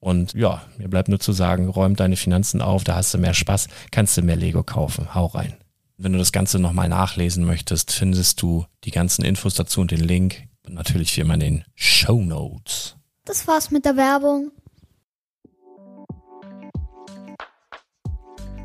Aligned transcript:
Und 0.00 0.34
ja, 0.34 0.62
mir 0.76 0.88
bleibt 0.88 1.08
nur 1.08 1.18
zu 1.18 1.32
sagen, 1.32 1.68
räum 1.68 1.96
deine 1.96 2.16
Finanzen 2.16 2.62
auf, 2.62 2.84
da 2.84 2.94
hast 2.94 3.14
du 3.14 3.18
mehr 3.18 3.34
Spaß, 3.34 3.68
kannst 3.90 4.16
du 4.16 4.22
mehr 4.22 4.36
Lego 4.36 4.62
kaufen. 4.62 5.14
Hau 5.14 5.26
rein. 5.26 5.56
Wenn 5.96 6.12
du 6.12 6.18
das 6.18 6.30
Ganze 6.30 6.60
nochmal 6.60 6.88
nachlesen 6.88 7.44
möchtest, 7.44 7.90
findest 7.90 8.40
du 8.40 8.66
die 8.84 8.92
ganzen 8.92 9.24
Infos 9.24 9.54
dazu 9.54 9.80
und 9.80 9.90
den 9.90 10.00
Link. 10.00 10.44
Und 10.64 10.74
natürlich 10.74 11.16
wie 11.16 11.22
immer 11.22 11.34
in 11.34 11.40
den 11.40 11.64
Show 11.74 12.20
Notes. 12.20 12.96
Das 13.24 13.48
war's 13.48 13.70
mit 13.70 13.84
der 13.84 13.96
Werbung. 13.96 14.52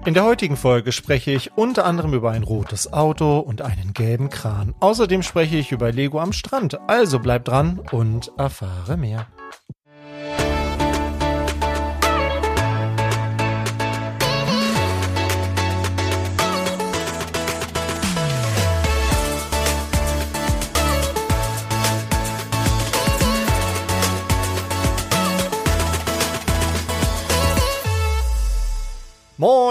In 0.05 0.13
der 0.13 0.25
heutigen 0.25 0.57
Folge 0.57 0.91
spreche 0.91 1.31
ich 1.31 1.57
unter 1.57 1.85
anderem 1.85 2.13
über 2.13 2.31
ein 2.31 2.43
rotes 2.43 2.91
Auto 2.91 3.39
und 3.39 3.61
einen 3.61 3.93
gelben 3.93 4.29
Kran. 4.29 4.75
Außerdem 4.81 5.23
spreche 5.23 5.55
ich 5.55 5.71
über 5.71 5.93
Lego 5.93 6.19
am 6.19 6.33
Strand. 6.33 6.77
Also 6.89 7.19
bleib 7.19 7.45
dran 7.45 7.79
und 7.91 8.31
erfahre 8.37 8.97
mehr. 8.97 9.27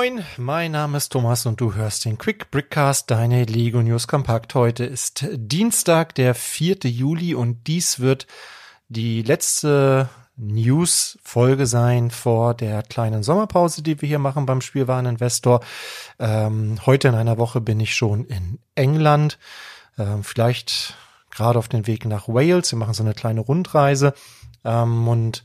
Moin, 0.02 0.24
mein 0.36 0.72
Name 0.72 0.96
ist 0.96 1.10
Thomas 1.10 1.46
und 1.46 1.60
du 1.60 1.74
hörst 1.74 2.06
den 2.06 2.18
Quick 2.18 2.50
Brickcast, 2.50 3.08
deine 3.08 3.44
Lego 3.44 3.80
News 3.82 4.08
Kompakt. 4.08 4.52
Heute 4.56 4.82
ist 4.82 5.24
Dienstag, 5.30 6.16
der 6.16 6.34
4. 6.34 6.78
Juli 6.86 7.36
und 7.36 7.68
dies 7.68 8.00
wird 8.00 8.26
die 8.88 9.22
letzte 9.22 10.08
News-Folge 10.34 11.66
sein 11.66 12.10
vor 12.10 12.54
der 12.54 12.82
kleinen 12.82 13.22
Sommerpause, 13.22 13.82
die 13.82 14.02
wir 14.02 14.08
hier 14.08 14.18
machen 14.18 14.44
beim 14.44 14.60
Spielwareninvestor. 14.60 15.60
Ähm, 16.18 16.80
heute 16.84 17.06
in 17.06 17.14
einer 17.14 17.38
Woche 17.38 17.60
bin 17.60 17.78
ich 17.78 17.94
schon 17.94 18.24
in 18.24 18.58
England, 18.74 19.38
ähm, 19.98 20.24
vielleicht 20.24 20.96
gerade 21.30 21.60
auf 21.60 21.68
den 21.68 21.86
Weg 21.86 22.06
nach 22.06 22.26
Wales. 22.26 22.72
Wir 22.72 22.78
machen 22.78 22.94
so 22.94 23.04
eine 23.04 23.14
kleine 23.14 23.42
Rundreise 23.42 24.14
ähm, 24.64 25.06
und 25.06 25.44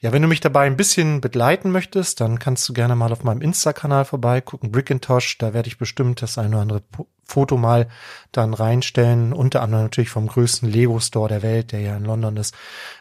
ja, 0.00 0.12
wenn 0.12 0.22
du 0.22 0.28
mich 0.28 0.40
dabei 0.40 0.66
ein 0.66 0.76
bisschen 0.76 1.20
begleiten 1.20 1.70
möchtest, 1.70 2.20
dann 2.20 2.38
kannst 2.38 2.68
du 2.68 2.72
gerne 2.72 2.94
mal 2.96 3.12
auf 3.12 3.24
meinem 3.24 3.40
Insta-Kanal 3.40 4.04
vorbeigucken, 4.04 4.70
Brickintosh. 4.70 5.38
Da 5.38 5.54
werde 5.54 5.68
ich 5.68 5.78
bestimmt 5.78 6.20
das 6.20 6.36
eine 6.38 6.50
oder 6.50 6.60
andere 6.60 6.82
Foto 7.24 7.56
mal 7.56 7.88
dann 8.30 8.52
reinstellen. 8.52 9.32
Unter 9.32 9.62
anderem 9.62 9.84
natürlich 9.84 10.10
vom 10.10 10.26
größten 10.26 10.68
Lego-Store 10.68 11.28
der 11.28 11.42
Welt, 11.42 11.72
der 11.72 11.80
ja 11.80 11.96
in 11.96 12.04
London 12.04 12.36
ist. 12.36 12.54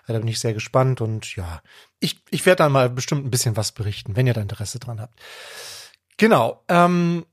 Da 0.07 0.17
bin 0.17 0.27
ich 0.27 0.39
sehr 0.39 0.53
gespannt 0.53 1.01
und 1.01 1.35
ja, 1.35 1.61
ich, 1.99 2.21
ich 2.29 2.45
werde 2.45 2.63
dann 2.63 2.71
mal 2.71 2.89
bestimmt 2.89 3.25
ein 3.25 3.31
bisschen 3.31 3.57
was 3.57 3.71
berichten, 3.71 4.15
wenn 4.15 4.27
ihr 4.27 4.33
da 4.33 4.41
Interesse 4.41 4.79
dran 4.79 5.01
habt. 5.01 5.19
Genau. 6.17 6.63
Ähm, 6.69 7.25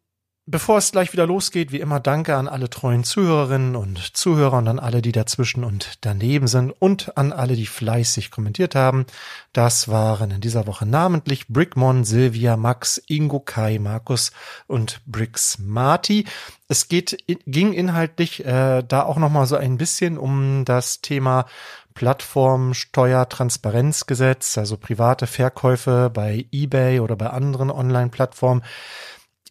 Bevor 0.44 0.78
es 0.78 0.90
gleich 0.90 1.12
wieder 1.12 1.24
losgeht, 1.24 1.70
wie 1.70 1.78
immer 1.78 2.00
danke 2.00 2.34
an 2.34 2.48
alle 2.48 2.68
treuen 2.68 3.04
Zuhörerinnen 3.04 3.76
und 3.76 4.16
Zuhörer 4.16 4.58
und 4.58 4.66
an 4.66 4.80
alle, 4.80 5.00
die 5.00 5.12
dazwischen 5.12 5.62
und 5.62 5.98
daneben 6.00 6.48
sind 6.48 6.72
und 6.72 7.16
an 7.16 7.32
alle, 7.32 7.54
die 7.54 7.66
fleißig 7.66 8.32
kommentiert 8.32 8.74
haben. 8.74 9.06
Das 9.52 9.86
waren 9.86 10.32
in 10.32 10.40
dieser 10.40 10.66
Woche 10.66 10.84
namentlich 10.84 11.46
Brickmon, 11.46 12.02
Silvia, 12.02 12.56
Max, 12.56 13.00
Ingo, 13.06 13.38
Kai, 13.38 13.78
Markus 13.78 14.32
und 14.66 15.00
Bricks 15.06 15.60
Marty. 15.60 16.26
Es 16.66 16.88
geht, 16.88 17.18
ging 17.46 17.72
inhaltlich 17.72 18.44
äh, 18.44 18.82
da 18.82 19.04
auch 19.04 19.18
nochmal 19.18 19.46
so 19.46 19.54
ein 19.54 19.78
bisschen 19.78 20.18
um 20.18 20.64
das 20.64 21.02
Thema 21.02 21.46
Plattformsteuertransparenzgesetz, 21.94 24.58
also 24.58 24.76
private 24.76 25.28
Verkäufe 25.28 26.10
bei 26.12 26.46
eBay 26.50 26.98
oder 26.98 27.14
bei 27.14 27.28
anderen 27.28 27.70
Online-Plattformen. 27.70 28.64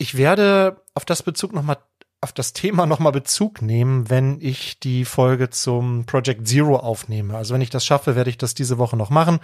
Ich 0.01 0.18
werde 0.18 0.81
auf 0.95 1.06
das 1.06 1.21
Bezug 1.21 1.53
noch 1.53 1.62
mal 1.62 1.77
auf 2.21 2.31
das 2.33 2.53
Thema 2.53 2.88
nochmal 2.88 3.12
Bezug 3.12 3.62
nehmen, 3.62 4.09
wenn 4.09 4.42
ich 4.42 4.80
die 4.80 5.06
Folge 5.06 5.51
zum 5.51 6.07
Project 6.07 6.48
Zero 6.48 6.77
aufnehme. 6.77 7.38
Also 7.38 7.53
wenn 7.53 7.62
ich 7.62 7.69
das 7.69 7.86
schaffe, 7.86 8.15
werde 8.15 8.31
ich 8.31 8.39
das 8.39 8.56
diese 8.56 8.80
Woche 8.80 8.98
noch 8.98 9.12
machen. 9.12 9.39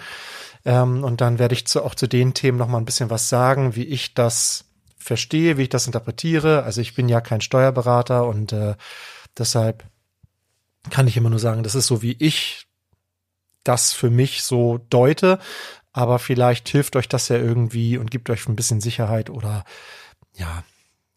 Ähm, 0.65 1.03
und 1.03 1.21
dann 1.21 1.37
werde 1.37 1.53
ich 1.53 1.67
zu, 1.67 1.83
auch 1.83 1.93
zu 1.93 2.07
den 2.07 2.33
Themen 2.33 2.57
nochmal 2.57 2.81
ein 2.81 2.85
bisschen 2.85 3.11
was 3.11 3.29
sagen, 3.29 3.75
wie 3.75 3.83
ich 3.83 4.15
das 4.15 4.65
verstehe, 4.97 5.57
wie 5.57 5.63
ich 5.63 5.69
das 5.69 5.85
interpretiere. 5.85 6.63
Also 6.63 6.81
ich 6.81 6.95
bin 6.95 7.07
ja 7.07 7.21
kein 7.21 7.41
Steuerberater 7.41 8.25
und 8.25 8.51
äh, 8.51 8.73
deshalb 9.37 9.83
kann 10.89 11.05
ich 11.05 11.17
immer 11.17 11.29
nur 11.29 11.37
sagen, 11.37 11.61
das 11.61 11.75
ist 11.75 11.85
so, 11.85 12.01
wie 12.01 12.15
ich 12.17 12.65
das 13.63 13.93
für 13.93 14.09
mich 14.09 14.41
so 14.41 14.79
deute. 14.89 15.37
Aber 15.93 16.17
vielleicht 16.17 16.67
hilft 16.67 16.95
euch 16.95 17.07
das 17.07 17.29
ja 17.29 17.37
irgendwie 17.37 17.99
und 17.99 18.09
gibt 18.09 18.31
euch 18.31 18.47
ein 18.49 18.55
bisschen 18.55 18.81
Sicherheit 18.81 19.29
oder 19.29 19.63
ja, 20.37 20.63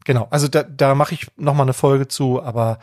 genau. 0.04 0.26
Also 0.30 0.48
da, 0.48 0.62
da 0.62 0.94
mache 0.94 1.14
ich 1.14 1.28
noch 1.36 1.54
mal 1.54 1.62
eine 1.62 1.72
Folge 1.72 2.08
zu, 2.08 2.42
aber 2.42 2.78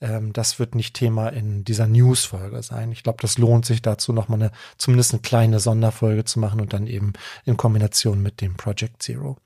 ähm, 0.00 0.32
das 0.32 0.58
wird 0.58 0.74
nicht 0.74 0.94
Thema 0.94 1.28
in 1.28 1.64
dieser 1.64 1.86
News-Folge 1.86 2.62
sein. 2.62 2.90
Ich 2.90 3.04
glaube, 3.04 3.18
das 3.22 3.38
lohnt 3.38 3.64
sich 3.64 3.82
dazu 3.82 4.12
noch 4.12 4.28
mal 4.28 4.34
eine 4.34 4.50
zumindest 4.76 5.12
eine 5.12 5.22
kleine 5.22 5.60
Sonderfolge 5.60 6.24
zu 6.24 6.40
machen 6.40 6.60
und 6.60 6.72
dann 6.72 6.86
eben 6.86 7.12
in 7.44 7.56
Kombination 7.56 8.20
mit 8.20 8.40
dem 8.40 8.56
Project 8.56 9.02
Zero. 9.02 9.36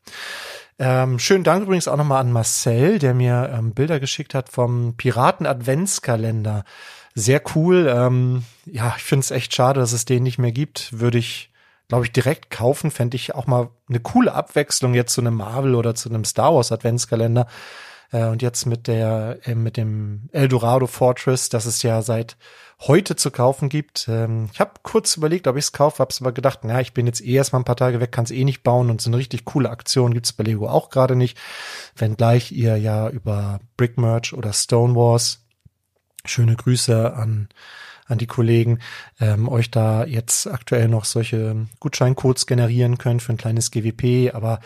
Ähm, 0.78 1.19
schönen 1.19 1.44
Dank 1.44 1.64
übrigens 1.64 1.88
auch 1.88 1.96
nochmal 1.96 2.20
an 2.20 2.32
Marcel, 2.32 2.98
der 2.98 3.14
mir 3.14 3.50
ähm, 3.52 3.72
Bilder 3.72 4.00
geschickt 4.00 4.34
hat 4.34 4.48
vom 4.48 4.94
Piraten-Adventskalender. 4.96 6.64
Sehr 7.14 7.43
cool. 7.54 7.90
Ähm, 7.94 8.44
ja, 8.66 8.94
ich 8.96 9.02
finde 9.02 9.25
es 9.25 9.31
echt 9.31 9.54
schade, 9.54 9.81
dass 9.81 9.93
es 9.93 10.04
den 10.04 10.22
nicht 10.22 10.38
mehr 10.38 10.52
gibt. 10.52 10.98
Würde 10.98 11.19
ich, 11.19 11.50
glaube 11.88 12.05
ich, 12.05 12.12
direkt 12.12 12.50
kaufen. 12.50 12.91
Fände 12.91 13.17
ich 13.17 13.35
auch 13.35 13.47
mal 13.47 13.71
eine 13.88 14.00
coole 14.00 14.33
Abwechslung 14.33 14.94
jetzt 14.94 15.15
zu 15.15 15.21
einem 15.21 15.35
Marvel 15.35 15.75
oder 15.75 15.94
zu 15.94 16.09
einem 16.09 16.25
Star 16.25 16.55
Wars 16.55 16.73
Adventskalender. 16.73 17.47
Äh, 18.12 18.27
und 18.27 18.43
jetzt 18.43 18.67
mit 18.67 18.87
der, 18.87 19.38
äh, 19.44 19.55
mit 19.55 19.77
dem 19.77 20.29
Eldorado 20.33 20.87
Fortress, 20.87 21.49
das 21.49 21.67
es 21.67 21.83
ja 21.83 22.03
seit 22.03 22.37
heute 22.81 23.17
zu 23.17 23.31
kaufen 23.31 23.69
gibt. 23.69 24.06
Ähm, 24.09 24.49
ich 24.53 24.61
habe 24.61 24.73
kurz 24.83 25.17
überlegt, 25.17 25.47
ob 25.49 25.56
ich 25.56 25.65
es 25.65 25.73
kaufe, 25.73 26.00
habe 26.00 26.15
aber 26.21 26.33
gedacht, 26.33 26.61
na, 26.62 26.81
ich 26.81 26.93
bin 26.93 27.06
jetzt 27.06 27.23
eh 27.23 27.35
erstmal 27.35 27.62
ein 27.62 27.65
paar 27.67 27.77
Tage 27.77 28.00
weg, 28.00 28.12
kann 28.12 28.25
es 28.25 28.31
eh 28.31 28.44
nicht 28.44 28.62
bauen 28.62 28.91
und 28.91 29.00
so 29.00 29.09
eine 29.11 29.17
richtig 29.17 29.44
coole 29.44 29.71
Aktion 29.71 30.12
gibt's 30.12 30.32
bei 30.32 30.44
Lego 30.44 30.69
auch 30.69 30.91
gerade 30.91 31.17
nicht. 31.17 31.39
Wenngleich 31.97 32.53
ihr 32.53 32.77
ja 32.77 33.09
über 33.09 33.61
Brick 33.77 33.97
Merch 33.97 34.35
oder 34.35 34.53
Stone 34.53 34.94
Wars, 34.94 35.44
schöne 36.25 36.56
Grüße 36.56 37.15
an 37.15 37.49
an 38.06 38.19
die 38.19 38.26
Kollegen, 38.26 38.81
ähm, 39.20 39.49
euch 39.49 39.70
da 39.70 40.05
jetzt 40.05 40.47
aktuell 40.47 40.88
noch 40.88 41.05
solche 41.05 41.67
Gutscheincodes 41.81 42.47
generieren 42.47 42.99
könnt 42.99 43.23
für 43.23 43.32
ein 43.32 43.38
kleines 43.38 43.70
GWP, 43.70 44.35
aber 44.35 44.61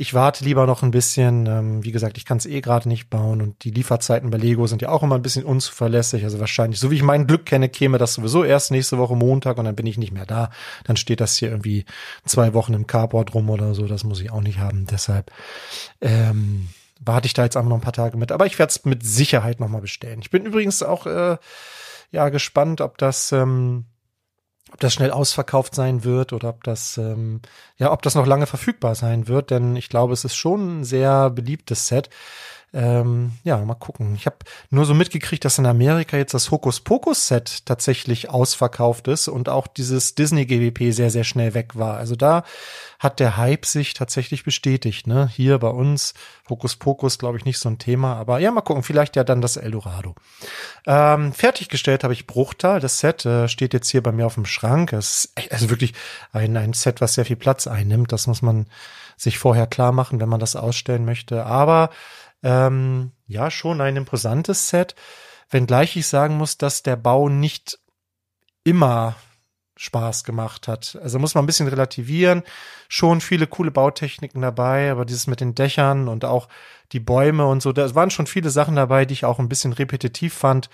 ich 0.00 0.14
warte 0.14 0.44
lieber 0.44 0.64
noch 0.64 0.84
ein 0.84 0.92
bisschen. 0.92 1.46
Ähm, 1.46 1.84
wie 1.84 1.90
gesagt, 1.90 2.18
ich 2.18 2.24
kann 2.24 2.38
es 2.38 2.46
eh 2.46 2.60
gerade 2.60 2.88
nicht 2.88 3.10
bauen 3.10 3.42
und 3.42 3.64
die 3.64 3.72
Lieferzeiten 3.72 4.30
bei 4.30 4.38
Lego 4.38 4.68
sind 4.68 4.80
ja 4.80 4.90
auch 4.90 5.02
immer 5.02 5.16
ein 5.16 5.22
bisschen 5.22 5.44
unzuverlässig. 5.44 6.22
Also 6.22 6.38
wahrscheinlich, 6.38 6.78
so 6.78 6.92
wie 6.92 6.94
ich 6.94 7.02
mein 7.02 7.26
Glück 7.26 7.44
kenne, 7.44 7.68
käme 7.68 7.98
das 7.98 8.14
sowieso 8.14 8.44
erst 8.44 8.70
nächste 8.70 8.96
Woche 8.96 9.16
Montag 9.16 9.58
und 9.58 9.64
dann 9.64 9.74
bin 9.74 9.86
ich 9.86 9.98
nicht 9.98 10.12
mehr 10.12 10.24
da. 10.24 10.50
Dann 10.84 10.96
steht 10.96 11.20
das 11.20 11.36
hier 11.36 11.50
irgendwie 11.50 11.84
zwei 12.24 12.54
Wochen 12.54 12.74
im 12.74 12.86
Carport 12.86 13.34
rum 13.34 13.50
oder 13.50 13.74
so. 13.74 13.88
Das 13.88 14.04
muss 14.04 14.20
ich 14.20 14.30
auch 14.30 14.40
nicht 14.40 14.60
haben. 14.60 14.86
Deshalb 14.86 15.32
ähm, 16.00 16.68
warte 17.00 17.26
ich 17.26 17.34
da 17.34 17.42
jetzt 17.42 17.56
einfach 17.56 17.70
noch 17.70 17.78
ein 17.78 17.82
paar 17.82 17.92
Tage 17.92 18.16
mit. 18.16 18.30
Aber 18.30 18.46
ich 18.46 18.56
werde 18.60 18.70
es 18.70 18.84
mit 18.84 19.04
Sicherheit 19.04 19.58
nochmal 19.58 19.80
bestellen. 19.80 20.20
Ich 20.20 20.30
bin 20.30 20.46
übrigens 20.46 20.84
auch 20.84 21.06
äh, 21.06 21.38
ja 22.10 22.28
gespannt, 22.28 22.80
ob 22.80 22.98
das 22.98 23.32
ähm, 23.32 23.86
ob 24.70 24.80
das 24.80 24.92
schnell 24.92 25.10
ausverkauft 25.10 25.74
sein 25.74 26.04
wird 26.04 26.32
oder 26.32 26.50
ob 26.50 26.64
das 26.64 26.98
ähm, 26.98 27.40
ja 27.76 27.90
ob 27.92 28.02
das 28.02 28.14
noch 28.14 28.26
lange 28.26 28.46
verfügbar 28.46 28.94
sein 28.94 29.28
wird, 29.28 29.50
denn 29.50 29.76
ich 29.76 29.88
glaube, 29.88 30.12
es 30.12 30.24
ist 30.24 30.36
schon 30.36 30.80
ein 30.80 30.84
sehr 30.84 31.30
beliebtes 31.30 31.86
Set. 31.88 32.10
Ähm, 32.74 33.32
ja, 33.44 33.56
mal 33.64 33.74
gucken. 33.74 34.14
Ich 34.14 34.26
habe 34.26 34.36
nur 34.68 34.84
so 34.84 34.92
mitgekriegt, 34.92 35.44
dass 35.44 35.58
in 35.58 35.64
Amerika 35.64 36.18
jetzt 36.18 36.34
das 36.34 36.50
Hokus 36.50 36.80
Pokus 36.80 37.26
Set 37.26 37.64
tatsächlich 37.64 38.28
ausverkauft 38.28 39.08
ist 39.08 39.28
und 39.28 39.48
auch 39.48 39.66
dieses 39.66 40.14
Disney 40.14 40.44
GWP 40.44 40.92
sehr, 40.92 41.10
sehr 41.10 41.24
schnell 41.24 41.54
weg 41.54 41.76
war. 41.76 41.96
Also 41.96 42.14
da 42.14 42.44
hat 42.98 43.20
der 43.20 43.38
Hype 43.38 43.64
sich 43.64 43.94
tatsächlich 43.94 44.44
bestätigt. 44.44 45.06
Ne? 45.06 45.28
Hier 45.28 45.58
bei 45.58 45.68
uns 45.68 46.12
Hokus 46.50 46.76
Pokus, 46.76 47.18
glaube 47.18 47.38
ich, 47.38 47.46
nicht 47.46 47.58
so 47.58 47.70
ein 47.70 47.78
Thema. 47.78 48.16
Aber 48.16 48.38
ja, 48.38 48.50
mal 48.50 48.60
gucken. 48.60 48.82
Vielleicht 48.82 49.16
ja 49.16 49.24
dann 49.24 49.40
das 49.40 49.56
Eldorado. 49.56 50.14
Ähm, 50.86 51.32
fertiggestellt 51.32 52.04
habe 52.04 52.12
ich 52.12 52.26
Bruchtal. 52.26 52.80
Das 52.80 52.98
Set 52.98 53.24
äh, 53.24 53.48
steht 53.48 53.72
jetzt 53.72 53.88
hier 53.88 54.02
bei 54.02 54.12
mir 54.12 54.26
auf 54.26 54.34
dem 54.34 54.46
Schrank. 54.46 54.92
Es 54.92 55.32
ist 55.36 55.52
also 55.52 55.70
wirklich 55.70 55.94
ein, 56.32 56.54
ein 56.56 56.74
Set, 56.74 57.00
was 57.00 57.14
sehr 57.14 57.24
viel 57.24 57.36
Platz 57.36 57.66
einnimmt. 57.66 58.12
Das 58.12 58.26
muss 58.26 58.42
man 58.42 58.66
sich 59.16 59.38
vorher 59.38 59.66
klar 59.66 59.92
machen, 59.92 60.20
wenn 60.20 60.28
man 60.28 60.40
das 60.40 60.54
ausstellen 60.54 61.04
möchte. 61.06 61.46
Aber 61.46 61.90
ähm, 62.42 63.12
ja, 63.26 63.50
schon 63.50 63.80
ein 63.80 63.96
imposantes 63.96 64.68
Set, 64.68 64.94
wenngleich 65.50 65.96
ich 65.96 66.06
sagen 66.06 66.36
muss, 66.36 66.58
dass 66.58 66.82
der 66.82 66.96
Bau 66.96 67.28
nicht 67.28 67.78
immer 68.64 69.16
Spaß 69.76 70.24
gemacht 70.24 70.68
hat. 70.68 70.98
Also 71.00 71.18
muss 71.18 71.34
man 71.34 71.44
ein 71.44 71.46
bisschen 71.46 71.68
relativieren. 71.68 72.42
Schon 72.88 73.20
viele 73.20 73.46
coole 73.46 73.70
Bautechniken 73.70 74.42
dabei, 74.42 74.90
aber 74.90 75.04
dieses 75.04 75.26
mit 75.26 75.40
den 75.40 75.54
Dächern 75.54 76.08
und 76.08 76.24
auch 76.24 76.48
die 76.92 77.00
Bäume 77.00 77.46
und 77.46 77.62
so, 77.62 77.72
da 77.72 77.94
waren 77.94 78.10
schon 78.10 78.26
viele 78.26 78.50
Sachen 78.50 78.76
dabei, 78.76 79.04
die 79.04 79.14
ich 79.14 79.24
auch 79.24 79.38
ein 79.38 79.48
bisschen 79.48 79.72
repetitiv 79.72 80.34
fand. 80.34 80.68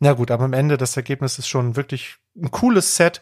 Na 0.00 0.14
gut, 0.14 0.30
aber 0.30 0.44
am 0.44 0.52
Ende 0.52 0.76
das 0.76 0.96
Ergebnis 0.96 1.38
ist 1.38 1.48
schon 1.48 1.76
wirklich 1.76 2.16
ein 2.36 2.50
cooles 2.50 2.96
Set 2.96 3.20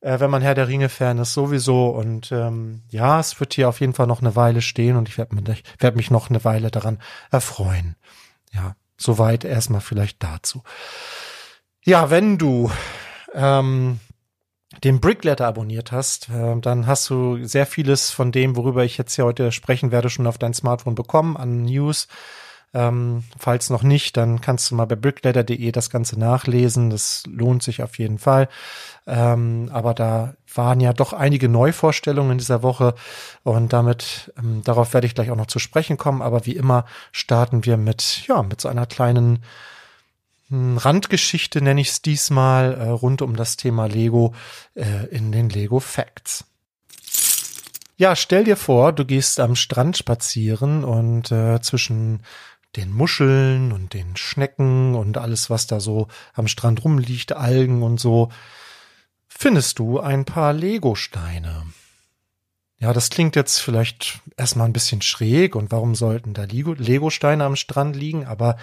äh, 0.00 0.20
wenn 0.20 0.30
man 0.30 0.42
Herr 0.42 0.54
der 0.54 0.68
Ringe-Fan 0.68 1.18
ist, 1.18 1.34
sowieso. 1.34 1.88
Und 1.88 2.32
ähm, 2.32 2.82
ja, 2.90 3.20
es 3.20 3.38
wird 3.40 3.54
hier 3.54 3.68
auf 3.68 3.80
jeden 3.80 3.94
Fall 3.94 4.06
noch 4.06 4.20
eine 4.20 4.36
Weile 4.36 4.62
stehen 4.62 4.96
und 4.96 5.08
ich 5.08 5.18
werde 5.18 5.36
werd 5.78 5.96
mich 5.96 6.10
noch 6.10 6.30
eine 6.30 6.44
Weile 6.44 6.70
daran 6.70 6.98
erfreuen. 7.30 7.96
Ja, 8.52 8.76
soweit 8.96 9.44
erstmal 9.44 9.80
vielleicht 9.80 10.22
dazu. 10.22 10.62
Ja, 11.84 12.10
wenn 12.10 12.38
du 12.38 12.70
ähm, 13.34 14.00
den 14.84 15.00
Brickletter 15.00 15.46
abonniert 15.46 15.92
hast, 15.92 16.28
äh, 16.28 16.58
dann 16.60 16.86
hast 16.86 17.08
du 17.10 17.44
sehr 17.44 17.66
vieles 17.66 18.10
von 18.10 18.32
dem, 18.32 18.56
worüber 18.56 18.84
ich 18.84 18.98
jetzt 18.98 19.14
hier 19.14 19.24
heute 19.24 19.52
sprechen 19.52 19.90
werde, 19.90 20.10
schon 20.10 20.26
auf 20.26 20.38
dein 20.38 20.54
Smartphone 20.54 20.94
bekommen 20.94 21.36
an 21.36 21.62
News 21.62 22.08
ähm, 22.72 23.24
falls 23.36 23.68
noch 23.68 23.82
nicht, 23.82 24.16
dann 24.16 24.40
kannst 24.40 24.70
du 24.70 24.76
mal 24.76 24.86
bei 24.86 24.94
brickletter.de 24.94 25.72
das 25.72 25.90
Ganze 25.90 26.18
nachlesen. 26.18 26.90
Das 26.90 27.24
lohnt 27.26 27.62
sich 27.62 27.82
auf 27.82 27.98
jeden 27.98 28.18
Fall. 28.18 28.48
Ähm, 29.06 29.70
aber 29.72 29.92
da 29.92 30.34
waren 30.54 30.78
ja 30.80 30.92
doch 30.92 31.12
einige 31.12 31.48
Neuvorstellungen 31.48 32.32
in 32.32 32.38
dieser 32.38 32.62
Woche 32.62 32.94
und 33.42 33.72
damit 33.72 34.32
ähm, 34.38 34.62
darauf 34.64 34.94
werde 34.94 35.06
ich 35.06 35.14
gleich 35.14 35.30
auch 35.30 35.36
noch 35.36 35.46
zu 35.46 35.58
sprechen 35.58 35.96
kommen. 35.96 36.22
Aber 36.22 36.46
wie 36.46 36.56
immer 36.56 36.84
starten 37.10 37.64
wir 37.64 37.76
mit 37.76 38.26
ja 38.28 38.42
mit 38.42 38.60
so 38.60 38.68
einer 38.68 38.86
kleinen 38.86 39.42
hm, 40.48 40.78
Randgeschichte 40.78 41.62
nenne 41.62 41.80
ich 41.80 41.88
es 41.88 42.02
diesmal 42.02 42.74
äh, 42.74 42.88
rund 42.88 43.20
um 43.20 43.34
das 43.34 43.56
Thema 43.56 43.86
Lego 43.86 44.32
äh, 44.74 45.06
in 45.06 45.32
den 45.32 45.48
Lego 45.48 45.80
Facts. 45.80 46.44
Ja, 47.96 48.16
stell 48.16 48.44
dir 48.44 48.56
vor, 48.56 48.92
du 48.92 49.04
gehst 49.04 49.40
am 49.40 49.56
Strand 49.56 49.96
spazieren 49.96 50.84
und 50.84 51.30
äh, 51.32 51.60
zwischen 51.60 52.22
den 52.76 52.92
Muscheln 52.92 53.72
und 53.72 53.94
den 53.94 54.16
Schnecken 54.16 54.94
und 54.94 55.18
alles, 55.18 55.50
was 55.50 55.66
da 55.66 55.80
so 55.80 56.08
am 56.34 56.48
Strand 56.48 56.84
rumliegt, 56.84 57.32
Algen 57.32 57.82
und 57.82 57.98
so, 57.98 58.30
findest 59.28 59.78
du 59.78 60.00
ein 60.00 60.24
paar 60.24 60.52
Legosteine. 60.52 61.66
Ja, 62.78 62.94
das 62.94 63.10
klingt 63.10 63.36
jetzt 63.36 63.58
vielleicht 63.58 64.20
erstmal 64.36 64.66
ein 64.66 64.72
bisschen 64.72 65.02
schräg 65.02 65.54
und 65.54 65.70
warum 65.70 65.94
sollten 65.94 66.32
da 66.32 66.44
Legosteine 66.44 67.44
am 67.44 67.56
Strand 67.56 67.94
liegen? 67.94 68.24
Aber 68.24 68.56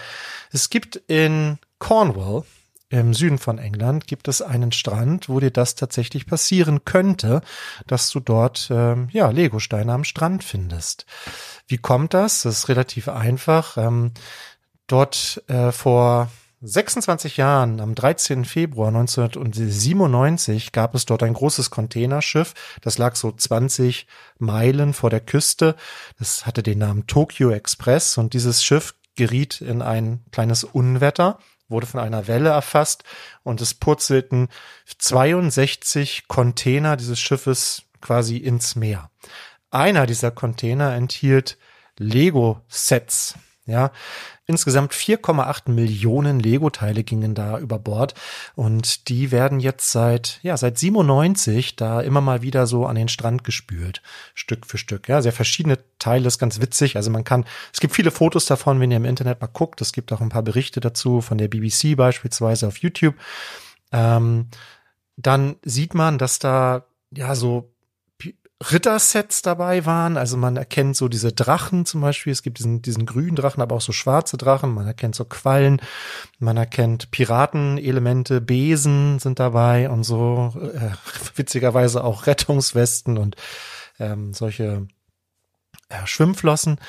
es 0.52 0.70
gibt 0.72 0.96
in 1.08 1.60
Cornwall 1.78 2.44
im 2.89 3.13
Süden 3.13 3.38
von 3.38 3.58
England 3.58 4.08
gibt 4.08 4.27
es 4.27 4.41
einen 4.41 4.72
Strand, 4.72 5.27
wo 5.27 5.39
dir 5.39 5.51
das 5.51 5.75
tatsächlich 5.75 6.25
passieren 6.25 6.86
könnte, 6.86 7.41
dass 7.86 8.10
du 8.10 8.20
dort 8.20 8.70
ähm, 8.72 9.10
ja 9.12 9.29
Legosteine 9.29 9.91
am 9.91 10.06
Strand 10.06 10.44
findest. 10.44 11.06
Wie 11.67 11.77
kommt 11.77 12.13
das? 12.13 12.44
Das 12.44 12.60
ist 12.60 12.70
relativ 12.70 13.10
einfach. 13.10 13.77
Ähm, 13.77 14.12
dort 14.88 15.44
äh, 15.48 15.74
vor 15.74 16.29
26 16.62 17.38
Jahren, 17.38 17.82
am 17.82 17.94
13. 17.94 18.46
Februar 18.46 18.88
1997, 18.88 20.72
gab 20.72 20.96
es 20.96 21.06
dort 21.06 21.24
ein 21.24 21.34
großes 21.34 21.70
Containerschiff. 21.70 22.53
Das 22.82 22.98
lag 22.98 23.15
so 23.15 23.32
20 23.32 24.08
Meilen 24.39 24.94
vor 24.94 25.10
der 25.10 25.20
Küste. 25.20 25.75
Das 26.17 26.46
hatte 26.46 26.63
den 26.63 26.79
Namen 26.79 27.06
Tokyo 27.06 27.51
Express 27.51 28.17
und 28.17 28.34
dieses 28.34 28.63
Schiff 28.63 28.96
geriet 29.15 29.62
in 29.62 29.82
ein 29.82 30.24
kleines 30.32 30.63
Unwetter 30.63 31.38
wurde 31.70 31.88
von 31.88 32.00
einer 32.00 32.28
Welle 32.28 32.50
erfasst 32.50 33.04
und 33.44 33.62
es 33.62 33.74
purzelten 33.74 34.50
62 34.98 36.28
Container 36.28 36.98
dieses 36.98 37.20
Schiffes 37.20 37.84
quasi 38.02 38.38
ins 38.38 38.76
Meer. 38.76 39.10
Einer 39.70 40.06
dieser 40.06 40.32
Container 40.32 40.94
enthielt 40.94 41.58
Lego-Sets. 41.98 43.36
Ja, 43.68 43.92
insgesamt 44.46 44.94
4,8 44.94 45.70
Millionen 45.70 46.40
Lego-Teile 46.40 47.04
gingen 47.04 47.36
da 47.36 47.60
über 47.60 47.78
Bord 47.80 48.14
und 48.56 49.10
die 49.10 49.32
werden 49.32 49.60
jetzt 49.60 49.92
seit 49.92 50.40
ja 50.42 50.56
seit 50.56 50.78
97 50.78 51.76
da 51.76 52.00
immer 52.00 52.22
mal 52.22 52.42
wieder 52.42 52.66
so 52.66 52.86
an 52.86 52.96
den 52.96 53.10
Strand 53.10 53.44
gespült, 53.44 54.02
Stück 54.34 54.66
für 54.66 54.78
Stück. 54.78 55.10
Ja, 55.10 55.22
sehr 55.22 55.34
verschiedene 55.34 55.78
Teile, 56.00 56.28
ist 56.28 56.40
ganz 56.40 56.62
witzig. 56.62 56.96
Also 56.96 57.12
man 57.12 57.26
kann, 57.26 57.44
es 57.74 57.82
gibt 57.82 57.94
viele 57.94 58.10
Fotos 58.10 58.46
davon, 58.46 58.80
wenn 58.80 58.90
ihr 58.90 58.98
im 58.98 59.06
Internet 59.06 59.42
mal 59.42 59.48
guckt. 59.48 59.82
Es 59.82 59.92
gibt 59.92 60.14
auch 60.14 60.22
ein 60.22 60.30
paar 60.30 60.44
Berichte 60.44 60.80
dazu 60.80 61.20
von 61.20 61.38
der 61.38 61.50
BBC 61.50 61.98
beispielsweise 61.98 62.68
auf 62.68 62.78
YouTube. 62.78 63.16
Ähm, 63.92 64.48
dann 65.18 65.58
sieht 65.62 65.94
man, 65.94 66.18
dass 66.18 66.40
da 66.40 66.86
ja 67.12 67.36
so 67.36 67.74
Rittersets 68.72 69.44
dabei 69.44 69.86
waren. 69.86 70.18
Also 70.18 70.36
man 70.36 70.58
erkennt 70.58 70.98
so 70.98 71.08
diese 71.08 71.32
Drachen 71.32 71.86
zum 71.86 72.02
Beispiel. 72.02 72.34
Es 72.34 72.42
gibt 72.42 72.58
diesen, 72.58 72.82
diesen 72.82 73.06
grünen 73.06 73.36
Drachen, 73.36 73.62
aber 73.62 73.76
auch 73.76 73.82
so 73.82 73.92
schwarze 73.92 74.38
Drachen. 74.38 74.74
Man 74.74 74.88
erkennt 74.88 75.16
so 75.16 75.26
Quallen. 75.26 75.80
Man 76.40 76.58
erkennt 76.58 77.12
Piratenelemente, 77.12 78.42
Besen 78.42 79.20
sind 79.20 79.40
dabei 79.40 79.90
und 79.90 80.04
so 80.04 80.54
äh, 80.74 80.92
witzigerweise 81.36 82.04
auch 82.04 82.26
Rettungswesten 82.26 83.18
und 83.18 83.36
ähm, 84.00 84.34
solche 84.34 84.88
äh, 85.90 86.06
Schwimmflossen. 86.06 86.80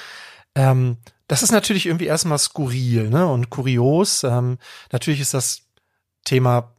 Ähm, 0.55 0.97
das 1.27 1.43
ist 1.43 1.53
natürlich 1.53 1.85
irgendwie 1.85 2.07
erstmal 2.07 2.39
skurril 2.39 3.11
ne? 3.11 3.27
und 3.27 3.51
kurios. 3.51 4.25
Ähm, 4.25 4.59
natürlich 4.91 5.21
ist 5.21 5.35
das 5.35 5.63
Thema 6.25 6.73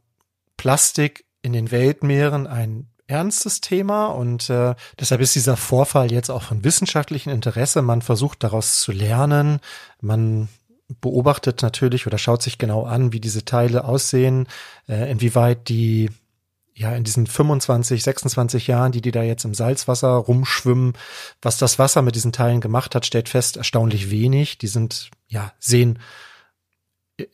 Plastik 0.56 1.24
in 1.42 1.52
den 1.52 1.70
Weltmeeren 1.70 2.48
ein 2.48 2.89
ernstes 3.10 3.60
Thema 3.60 4.06
und 4.06 4.48
äh, 4.48 4.74
deshalb 4.98 5.20
ist 5.20 5.34
dieser 5.34 5.56
Vorfall 5.56 6.12
jetzt 6.12 6.30
auch 6.30 6.42
von 6.42 6.64
wissenschaftlichem 6.64 7.32
Interesse. 7.32 7.82
Man 7.82 8.02
versucht 8.02 8.42
daraus 8.44 8.80
zu 8.80 8.92
lernen. 8.92 9.60
Man 10.00 10.48
beobachtet 11.00 11.62
natürlich 11.62 12.06
oder 12.06 12.18
schaut 12.18 12.42
sich 12.42 12.58
genau 12.58 12.84
an, 12.84 13.12
wie 13.12 13.20
diese 13.20 13.44
Teile 13.44 13.84
aussehen, 13.84 14.46
äh, 14.88 15.10
inwieweit 15.10 15.68
die 15.68 16.10
ja 16.74 16.94
in 16.94 17.04
diesen 17.04 17.26
25, 17.26 18.02
26 18.02 18.66
Jahren, 18.66 18.92
die 18.92 19.02
die 19.02 19.10
da 19.12 19.22
jetzt 19.22 19.44
im 19.44 19.54
Salzwasser 19.54 20.08
rumschwimmen, 20.08 20.94
was 21.42 21.58
das 21.58 21.78
Wasser 21.78 22.02
mit 22.02 22.14
diesen 22.14 22.32
Teilen 22.32 22.60
gemacht 22.60 22.94
hat, 22.94 23.04
stellt 23.04 23.28
fest 23.28 23.56
erstaunlich 23.56 24.10
wenig. 24.10 24.58
Die 24.58 24.68
sind 24.68 25.10
ja 25.28 25.52
sehen 25.58 25.98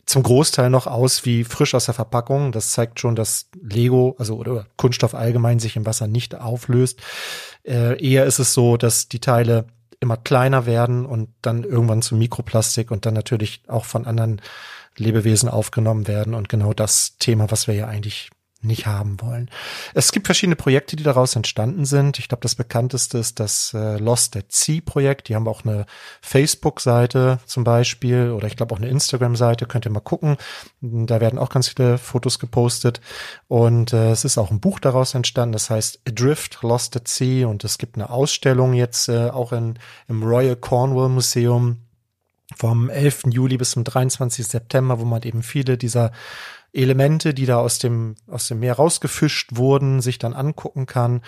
zum 0.06 0.22
Großteil 0.22 0.70
noch 0.70 0.86
aus 0.86 1.24
wie 1.24 1.44
frisch 1.44 1.74
aus 1.74 1.86
der 1.86 1.94
Verpackung. 1.94 2.52
Das 2.52 2.70
zeigt 2.70 3.00
schon, 3.00 3.16
dass 3.16 3.48
Lego, 3.60 4.16
also 4.18 4.36
oder 4.36 4.66
Kunststoff 4.76 5.14
allgemein 5.14 5.58
sich 5.58 5.76
im 5.76 5.86
Wasser 5.86 6.06
nicht 6.06 6.34
auflöst. 6.34 7.00
Äh, 7.64 8.02
eher 8.02 8.24
ist 8.26 8.38
es 8.38 8.54
so, 8.54 8.76
dass 8.76 9.08
die 9.08 9.20
Teile 9.20 9.66
immer 10.00 10.16
kleiner 10.16 10.66
werden 10.66 11.06
und 11.06 11.28
dann 11.42 11.64
irgendwann 11.64 12.02
zu 12.02 12.16
Mikroplastik 12.16 12.90
und 12.90 13.06
dann 13.06 13.14
natürlich 13.14 13.62
auch 13.66 13.84
von 13.84 14.06
anderen 14.06 14.40
Lebewesen 14.96 15.48
aufgenommen 15.48 16.06
werden. 16.06 16.34
Und 16.34 16.48
genau 16.48 16.72
das 16.72 17.16
Thema, 17.18 17.50
was 17.50 17.66
wir 17.66 17.74
ja 17.74 17.86
eigentlich 17.86 18.30
nicht 18.62 18.86
haben 18.86 19.20
wollen. 19.20 19.50
Es 19.94 20.12
gibt 20.12 20.26
verschiedene 20.26 20.56
Projekte, 20.56 20.96
die 20.96 21.02
daraus 21.02 21.36
entstanden 21.36 21.84
sind. 21.84 22.18
Ich 22.18 22.28
glaube, 22.28 22.42
das 22.42 22.54
bekannteste 22.54 23.18
ist 23.18 23.38
das 23.38 23.72
äh, 23.74 23.98
Lost 23.98 24.36
at 24.36 24.50
Sea 24.50 24.80
Projekt. 24.84 25.28
Die 25.28 25.34
haben 25.34 25.46
auch 25.46 25.64
eine 25.64 25.86
Facebook-Seite 26.22 27.38
zum 27.46 27.64
Beispiel 27.64 28.30
oder 28.30 28.46
ich 28.46 28.56
glaube 28.56 28.74
auch 28.74 28.78
eine 28.78 28.88
Instagram-Seite. 28.88 29.66
Könnt 29.66 29.86
ihr 29.86 29.90
mal 29.90 30.00
gucken. 30.00 30.36
Da 30.80 31.20
werden 31.20 31.38
auch 31.38 31.50
ganz 31.50 31.68
viele 31.68 31.98
Fotos 31.98 32.38
gepostet. 32.38 33.00
Und 33.46 33.92
äh, 33.92 34.10
es 34.10 34.24
ist 34.24 34.38
auch 34.38 34.50
ein 34.50 34.60
Buch 34.60 34.80
daraus 34.80 35.14
entstanden. 35.14 35.52
Das 35.52 35.70
heißt 35.70 36.00
Adrift, 36.08 36.58
Lost 36.62 36.96
at 36.96 37.08
Sea. 37.08 37.46
Und 37.46 37.62
es 37.64 37.78
gibt 37.78 37.96
eine 37.96 38.10
Ausstellung 38.10 38.72
jetzt 38.72 39.08
äh, 39.08 39.28
auch 39.30 39.52
in, 39.52 39.78
im 40.08 40.22
Royal 40.22 40.56
Cornwall 40.56 41.08
Museum 41.08 41.78
vom 42.54 42.90
11. 42.90 43.24
Juli 43.30 43.56
bis 43.56 43.72
zum 43.72 43.84
23. 43.84 44.46
September, 44.46 45.00
wo 45.00 45.04
man 45.04 45.22
eben 45.22 45.42
viele 45.42 45.76
dieser 45.76 46.12
Elemente, 46.76 47.34
die 47.34 47.46
da 47.46 47.58
aus 47.58 47.78
dem, 47.78 48.16
aus 48.26 48.48
dem 48.48 48.60
Meer 48.60 48.74
rausgefischt 48.74 49.56
wurden, 49.56 50.00
sich 50.00 50.18
dann 50.18 50.34
angucken 50.34 50.86
kann. 50.86 51.22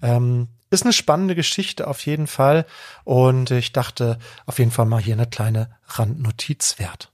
Ähm, 0.00 0.48
ist 0.70 0.84
eine 0.84 0.92
spannende 0.92 1.34
Geschichte 1.34 1.86
auf 1.86 2.04
jeden 2.06 2.26
Fall. 2.26 2.66
Und 3.04 3.50
ich 3.50 3.72
dachte, 3.72 4.18
auf 4.46 4.58
jeden 4.58 4.70
Fall 4.70 4.86
mal 4.86 5.00
hier 5.00 5.14
eine 5.14 5.26
kleine 5.26 5.70
Randnotiz 5.86 6.78
wert. 6.78 7.10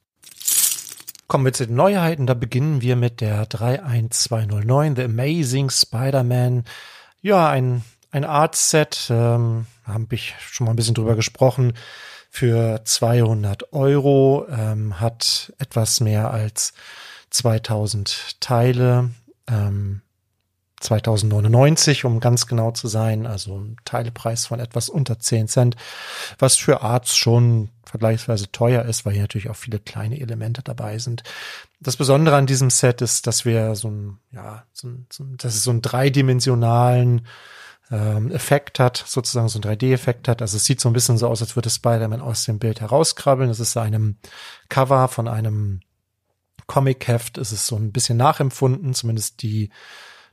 Kommen 1.27 1.45
wir 1.45 1.53
zu 1.53 1.67
den 1.67 1.77
Neuheiten. 1.77 2.27
Da 2.27 2.35
beginnen 2.35 2.81
wir 2.81 2.97
mit 2.97 3.21
der 3.21 3.49
31209, 3.49 4.97
The 4.97 5.03
Amazing 5.05 5.71
Spider-Man. 5.71 6.65
Ja, 7.21 7.51
ein, 7.51 7.83
ein 8.13 8.25
Art-Set, 8.25 9.09
ähm, 9.11 9.67
habe 9.85 10.15
ich 10.15 10.35
schon 10.41 10.65
mal 10.65 10.73
ein 10.73 10.77
bisschen 10.77 10.95
drüber 10.95 11.17
gesprochen, 11.17 11.75
für 12.31 12.83
200 12.85 13.73
Euro, 13.73 14.47
ähm, 14.51 15.01
hat 15.01 15.53
etwas 15.59 16.01
mehr 16.01 16.31
als 16.31 16.73
2000 17.31 18.41
Teile, 18.41 19.11
ähm, 19.47 20.03
2099, 20.81 22.05
um 22.05 22.21
ganz 22.21 22.47
genau 22.47 22.71
zu 22.71 22.87
sein, 22.87 23.27
also 23.27 23.59
ein 23.59 23.77
Teilepreis 23.85 24.47
von 24.47 24.61
etwas 24.61 24.89
unter 24.89 25.19
10 25.19 25.49
Cent, 25.49 25.77
was 26.39 26.57
für 26.57 26.83
Arts 26.83 27.17
schon 27.17 27.71
vergleichsweise 27.85 28.53
teuer 28.53 28.85
ist, 28.85 29.05
weil 29.05 29.15
hier 29.15 29.23
natürlich 29.23 29.51
auch 29.51 29.57
viele 29.57 29.81
kleine 29.81 30.21
Elemente 30.21 30.63
dabei 30.63 30.99
sind. 30.99 31.23
Das 31.81 31.97
Besondere 31.97 32.37
an 32.37 32.47
diesem 32.47 32.71
Set 32.71 33.03
ist, 33.03 33.27
dass 33.27 33.45
wir 33.45 33.75
so 33.75 33.89
ein, 33.89 34.19
ja, 34.31 34.65
so 34.73 34.89
ein, 34.89 35.07
so 35.11 35.25
ein, 35.25 35.37
dass 35.39 35.55
es 35.55 35.65
so 35.65 35.71
einen 35.71 35.83
dreidimensionalen 35.83 37.27
ähm, 37.91 38.31
Effekt 38.31 38.79
hat, 38.79 39.03
sozusagen 39.07 39.49
so 39.49 39.59
ein 39.59 39.63
3D-Effekt 39.63 40.29
hat. 40.29 40.43
Also 40.43 40.59
es 40.59 40.65
sieht 40.65 40.81
so 40.81 40.89
ein 40.89 40.93
bisschen 40.93 41.19
so 41.19 41.27
aus, 41.27 41.41
als 41.41 41.57
würde 41.57 41.71
Spider-Man 41.71 42.21
aus 42.21 42.45
dem 42.45 42.59
Bild 42.59 42.81
herauskrabbeln. 42.81 43.49
Das 43.49 43.61
ist 43.61 43.77
einem 43.77 44.17
Cover 44.69 45.09
von 45.09 45.27
einem 45.27 45.81
Comic-Heft 46.69 47.39
ist 47.39 47.51
es 47.51 47.67
so 47.67 47.75
ein 47.75 47.91
bisschen 47.91 48.17
nachempfunden, 48.17 48.95
zumindest 48.95 49.43
die 49.43 49.71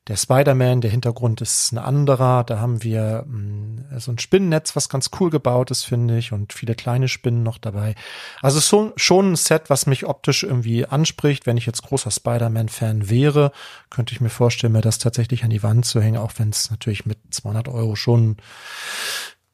der 0.08 0.18
Spider-Man, 0.18 0.82
der 0.82 0.92
Hintergrund 0.92 1.42
ist 1.42 1.72
ein 1.72 1.80
anderer. 1.80 2.44
Da 2.44 2.60
haben 2.60 2.84
wir 2.84 3.26
mh, 3.28 3.96
mm, 3.96 4.00
so 4.00 4.12
ein 4.12 4.20
Spinnennetz, 4.20 4.76
was 4.76 4.88
ganz 4.88 5.10
cool 5.20 5.32
gebaut 5.32 5.72
ist, 5.72 5.84
finde 5.84 6.18
ich, 6.18 6.32
und 6.32 6.54
viele 6.54 6.76
kleine 6.76 7.08
Spinnen 7.08 7.42
noch 7.42 7.58
dabei. 7.58 7.96
Also 8.42 8.60
so, 8.60 8.94
schon 8.98 9.32
ein 9.32 9.36
Set, 9.36 9.70
was 9.70 9.88
mich 9.88 10.06
optisch 10.06 10.44
irgendwie 10.44 10.86
anspricht. 10.86 11.48
Wenn 11.48 11.58
ich 11.58 11.66
jetzt 11.66 11.82
großer 11.82 12.12
Spider-Man-Fan 12.12 13.10
wäre, 13.10 13.52
könnte 13.90 14.14
ich 14.14 14.22
mir 14.22 14.30
vorstellen, 14.30 14.74
mir 14.74 14.82
das 14.82 15.00
tatsächlich 15.00 15.44
an 15.44 15.50
die 15.50 15.64
Wand 15.64 15.86
zu 15.86 16.00
hängen, 16.00 16.18
auch 16.18 16.34
wenn 16.38 16.50
es 16.50 16.70
natürlich 16.70 17.08
mit 17.08 17.18
200 17.32 17.68
Euro 17.68 17.96
schon 17.96 18.38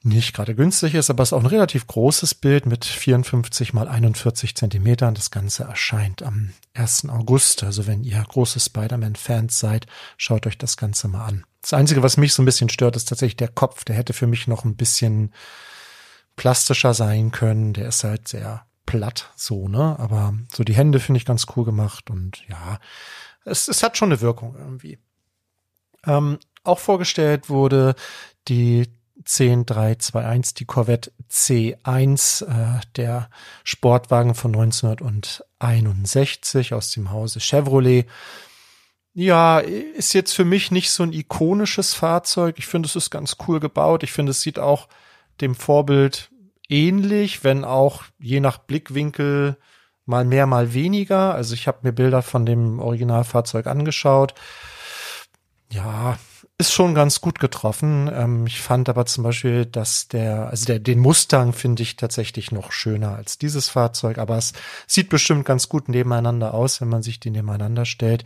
nicht 0.04 0.34
gerade 0.34 0.56
günstig 0.56 0.96
ist, 0.96 1.10
aber 1.10 1.22
es 1.22 1.30
ist 1.30 1.34
auch 1.34 1.42
ein 1.42 1.46
relativ 1.46 1.86
großes 1.86 2.34
Bild 2.36 2.66
mit 2.66 2.86
54 2.86 3.74
mal 3.74 3.88
41 3.88 4.56
Zentimetern. 4.56 5.14
Das 5.14 5.30
Ganze 5.30 5.64
erscheint 5.64 6.24
am 6.24 6.54
1. 6.74 7.10
August. 7.10 7.64
Also 7.64 7.86
wenn 7.86 8.04
ihr 8.04 8.24
große 8.28 8.60
Spider-Man-Fans 8.60 9.60
seid, 9.60 9.86
schaut 10.18 10.48
euch 10.48 10.58
das 10.58 10.76
Ganze 10.76 11.08
mal 11.08 11.26
an. 11.26 11.46
Das 11.62 11.74
Einzige, 11.74 12.02
was 12.02 12.18
mich 12.18 12.34
so 12.34 12.42
ein 12.42 12.46
bisschen 12.46 12.70
stört, 12.70 12.96
ist 12.96 13.10
tatsächlich 13.10 13.38
der 13.38 13.50
Kopf. 13.50 13.84
Der 13.84 13.96
hätte 13.96 14.14
für 14.14 14.26
mich 14.26 14.48
noch 14.48 14.66
ein 14.66 14.76
bisschen 14.76 15.34
plastischer 16.36 16.96
sein 16.96 17.32
können. 17.32 17.74
Der 17.74 17.90
ist 17.90 18.04
halt 18.04 18.28
sehr 18.28 18.66
platt, 18.88 19.32
so, 19.36 19.68
ne? 19.68 19.98
Aber 20.00 20.34
so 20.52 20.64
die 20.64 20.74
Hände 20.74 21.00
finde 21.00 21.18
ich 21.18 21.26
ganz 21.26 21.46
cool 21.56 21.64
gemacht 21.64 22.10
und 22.10 22.48
ja, 22.48 22.80
es, 23.46 23.68
es 23.68 23.84
hat 23.84 23.98
schon 23.98 24.12
eine 24.12 24.22
Wirkung 24.22 24.56
irgendwie. 24.58 24.98
Ähm, 26.06 26.40
auch 26.64 26.80
vorgestellt 26.80 27.50
wurde 27.50 27.96
die 28.48 28.88
10321, 29.26 30.54
die 30.56 30.66
Corvette 30.66 31.12
C1, 31.30 32.46
äh, 32.46 32.82
der 32.96 33.30
Sportwagen 33.64 34.36
von 34.36 34.54
1961 34.54 36.74
aus 36.74 36.92
dem 36.92 37.12
Hause 37.12 37.40
Chevrolet. 37.40 38.08
Ja, 39.14 39.60
ist 39.60 40.14
jetzt 40.14 40.34
für 40.34 40.46
mich 40.46 40.72
nicht 40.72 40.92
so 40.92 41.04
ein 41.04 41.14
ikonisches 41.14 41.94
Fahrzeug. 41.94 42.56
Ich 42.58 42.68
finde, 42.68 42.88
es 42.88 42.96
ist 42.96 43.10
ganz 43.10 43.36
cool 43.48 43.60
gebaut. 43.60 44.04
Ich 44.04 44.14
finde, 44.14 44.32
es 44.32 44.42
sieht 44.42 44.58
auch 44.58 44.88
dem 45.42 45.56
Vorbild 45.56 46.32
ähnlich, 46.70 47.44
wenn 47.44 47.66
auch 47.66 48.04
je 48.20 48.40
nach 48.40 48.58
Blickwinkel 48.58 49.58
mal 50.06 50.26
mehr, 50.26 50.48
mal 50.48 50.74
weniger. 50.74 51.36
Also 51.36 51.54
ich 51.54 51.68
habe 51.68 51.80
mir 51.84 51.92
Bilder 51.92 52.22
von 52.22 52.46
dem 52.46 52.80
Originalfahrzeug 52.80 53.68
angeschaut. 53.68 54.34
Ja, 55.72 56.18
ist 56.62 56.72
schon 56.72 56.94
ganz 56.94 57.22
gut 57.22 57.40
getroffen. 57.40 58.10
Ähm, 58.14 58.46
ich 58.46 58.62
fand 58.62 58.88
aber 58.88 59.08
zum 59.08 59.24
Beispiel, 59.24 59.66
dass 59.66 60.08
der, 60.08 60.48
also 60.50 60.66
der, 60.66 60.80
den 60.80 61.00
Mustang 61.00 61.54
finde 61.54 61.82
ich 61.82 61.96
tatsächlich 61.96 62.52
noch 62.52 62.72
schöner 62.72 63.16
als 63.16 63.40
dieses 63.40 63.68
Fahrzeug, 63.68 64.20
aber 64.20 64.38
es 64.38 64.54
sieht 64.86 65.10
bestimmt 65.10 65.44
ganz 65.44 65.70
gut 65.70 65.90
nebeneinander 65.90 66.54
aus, 66.54 66.80
wenn 66.80 66.88
man 66.88 67.02
sich 67.02 67.20
die 67.20 67.32
nebeneinander 67.32 67.86
stellt. 67.86 68.24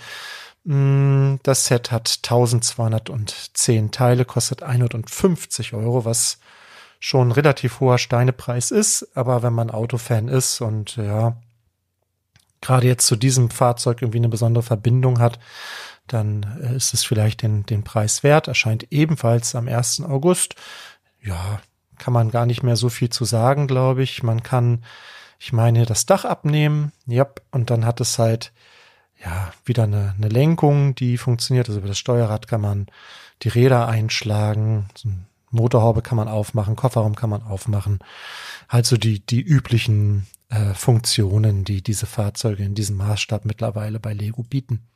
Mm, 0.65 1.35
das 1.43 1.65
Set 1.67 1.91
hat 1.91 2.19
1210 2.23 3.91
Teile, 3.91 4.25
kostet 4.25 4.63
150 4.63 5.73
Euro, 5.73 6.03
was 6.03 6.39
schon 6.99 7.31
relativ 7.31 7.79
hoher 7.79 7.97
Steinepreis 7.97 8.69
ist, 8.69 9.07
aber 9.15 9.43
wenn 9.43 9.53
man 9.53 9.69
Autofan 9.69 10.27
ist 10.27 10.59
und 10.59 10.97
ja, 10.97 11.37
gerade 12.61 12.87
jetzt 12.87 13.07
zu 13.07 13.15
diesem 13.15 13.49
Fahrzeug 13.49 14.01
irgendwie 14.01 14.17
eine 14.17 14.29
besondere 14.29 14.63
Verbindung 14.63 15.19
hat, 15.19 15.39
dann 16.07 16.59
äh, 16.61 16.75
ist 16.75 16.93
es 16.93 17.03
vielleicht 17.03 17.41
den, 17.41 17.65
den 17.65 17.83
Preis 17.83 18.23
wert. 18.23 18.47
Erscheint 18.47 18.91
ebenfalls 18.91 19.55
am 19.55 19.67
1. 19.67 20.01
August. 20.01 20.55
Ja, 21.21 21.59
kann 21.97 22.13
man 22.13 22.31
gar 22.31 22.45
nicht 22.45 22.63
mehr 22.63 22.75
so 22.75 22.89
viel 22.89 23.09
zu 23.09 23.25
sagen, 23.25 23.67
glaube 23.67 24.03
ich. 24.03 24.21
Man 24.21 24.43
kann 24.43 24.83
ich 25.39 25.53
meine, 25.53 25.85
das 25.85 26.05
Dach 26.05 26.25
abnehmen, 26.25 26.91
ja, 27.05 27.27
und 27.51 27.69
dann 27.69 27.85
hat 27.85 28.01
es 28.01 28.19
halt, 28.19 28.53
ja, 29.23 29.53
wieder 29.63 29.83
eine, 29.83 30.15
eine 30.17 30.29
Lenkung, 30.29 30.95
die 30.95 31.17
funktioniert. 31.17 31.67
Also 31.67 31.79
über 31.79 31.87
das 31.87 31.97
Steuerrad 31.97 32.47
kann 32.47 32.61
man 32.61 32.87
die 33.41 33.49
Räder 33.49 33.87
einschlagen, 33.87 34.87
so 34.95 35.09
Motorhaube 35.51 36.01
kann 36.01 36.17
man 36.17 36.27
aufmachen, 36.27 36.75
Kofferraum 36.75 37.15
kann 37.15 37.29
man 37.29 37.43
aufmachen. 37.43 37.99
Halt 38.67 38.85
so 38.85 38.97
die, 38.97 39.25
die 39.25 39.41
üblichen 39.41 40.27
äh, 40.49 40.73
Funktionen, 40.73 41.63
die 41.63 41.81
diese 41.81 42.07
Fahrzeuge 42.07 42.63
in 42.63 42.75
diesem 42.75 42.97
Maßstab 42.97 43.45
mittlerweile 43.45 43.99
bei 43.99 44.13
Lego 44.13 44.43
bieten. 44.43 44.87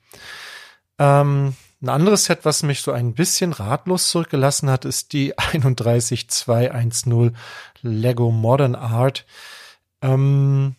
Ähm, 1.00 1.56
ein 1.82 1.90
anderes 1.90 2.26
Set, 2.26 2.44
was 2.44 2.62
mich 2.62 2.82
so 2.82 2.92
ein 2.92 3.14
bisschen 3.14 3.54
ratlos 3.54 4.10
zurückgelassen 4.10 4.70
hat, 4.70 4.84
ist 4.84 5.14
die 5.14 5.34
31210 5.38 7.38
Lego 7.82 8.32
Modern 8.32 8.76
Art. 8.76 9.26
Ähm, 10.02 10.76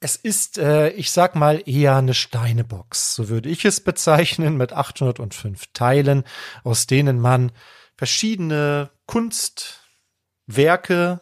es 0.00 0.16
ist, 0.16 0.58
äh, 0.58 0.90
ich 0.90 1.10
sag 1.10 1.34
mal, 1.34 1.62
eher 1.66 1.96
eine 1.96 2.12
Steinebox. 2.14 3.14
So 3.14 3.30
würde 3.30 3.48
ich 3.48 3.64
es 3.64 3.80
bezeichnen, 3.80 4.58
mit 4.58 4.74
805 4.74 5.68
Teilen, 5.72 6.24
aus 6.62 6.86
denen 6.86 7.20
man 7.20 7.50
verschiedene 7.96 8.90
Kunstwerke 9.06 11.20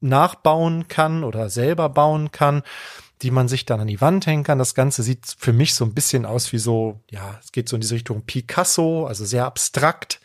nachbauen 0.00 0.88
kann 0.88 1.24
oder 1.24 1.50
selber 1.50 1.90
bauen 1.90 2.32
kann 2.32 2.62
die 3.22 3.30
man 3.30 3.48
sich 3.48 3.66
dann 3.66 3.80
an 3.80 3.86
die 3.86 4.00
Wand 4.00 4.26
hängen 4.26 4.44
kann. 4.44 4.58
Das 4.58 4.74
Ganze 4.74 5.02
sieht 5.02 5.36
für 5.38 5.52
mich 5.52 5.74
so 5.74 5.84
ein 5.84 5.94
bisschen 5.94 6.24
aus 6.24 6.52
wie 6.52 6.58
so, 6.58 7.00
ja, 7.10 7.38
es 7.42 7.52
geht 7.52 7.68
so 7.68 7.76
in 7.76 7.80
diese 7.80 7.94
Richtung 7.94 8.22
Picasso, 8.22 9.06
also 9.06 9.24
sehr 9.24 9.46
abstrakt. 9.46 10.20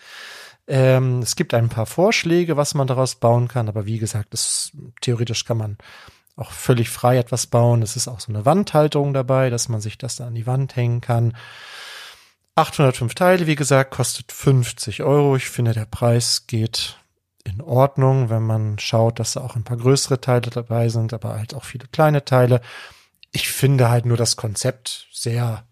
Ähm, 0.68 1.20
es 1.20 1.36
gibt 1.36 1.54
ein 1.54 1.70
paar 1.70 1.86
Vorschläge, 1.86 2.58
was 2.58 2.74
man 2.74 2.88
daraus 2.88 3.16
bauen 3.16 3.48
kann, 3.48 3.68
aber 3.68 3.86
wie 3.86 4.00
gesagt, 4.00 4.34
das, 4.34 4.72
theoretisch 5.02 5.46
kann 5.46 5.58
man 5.58 5.78
auch 6.36 6.52
völlig 6.52 6.90
frei 6.90 7.18
etwas 7.18 7.48
bauen. 7.48 7.82
Es 7.82 7.96
ist 7.96 8.08
auch 8.08 8.20
so 8.20 8.32
eine 8.32 8.46
Wandhalterung 8.46 9.14
dabei, 9.14 9.50
dass 9.50 9.70
man 9.70 9.82
sich 9.82 9.98
das 9.98 10.16
dann 10.16 10.30
an 10.30 10.36
die 10.36 10.48
Wand 10.48 10.76
hängen 10.76 11.02
kann. 11.02 11.36
805 12.56 13.16
Teile, 13.16 13.48
wie 13.48 13.56
gesagt, 13.56 13.92
kostet 13.92 14.32
50 14.32 15.04
Euro. 15.04 15.36
Ich 15.36 15.50
finde, 15.50 15.74
der 15.74 15.86
Preis 15.86 16.48
geht 16.48 16.98
in 17.46 17.62
Ordnung, 17.62 18.30
wenn 18.30 18.44
man 18.44 18.80
schaut, 18.80 19.20
dass 19.20 19.34
da 19.34 19.42
auch 19.42 19.56
ein 19.56 19.64
paar 19.64 19.78
größere 19.78 20.20
Teile 20.20 20.50
dabei 20.50 20.90
sind, 20.90 21.14
aber 21.14 21.38
halt 21.38 21.54
auch 21.54 21.64
viele 21.64 21.88
kleine 21.88 22.26
Teile. 22.26 22.60
Ich 23.32 23.50
finde 23.50 23.90
halt 23.90 24.06
nur 24.06 24.18
das 24.18 24.36
Konzept 24.36 25.08
sehr 25.12 25.66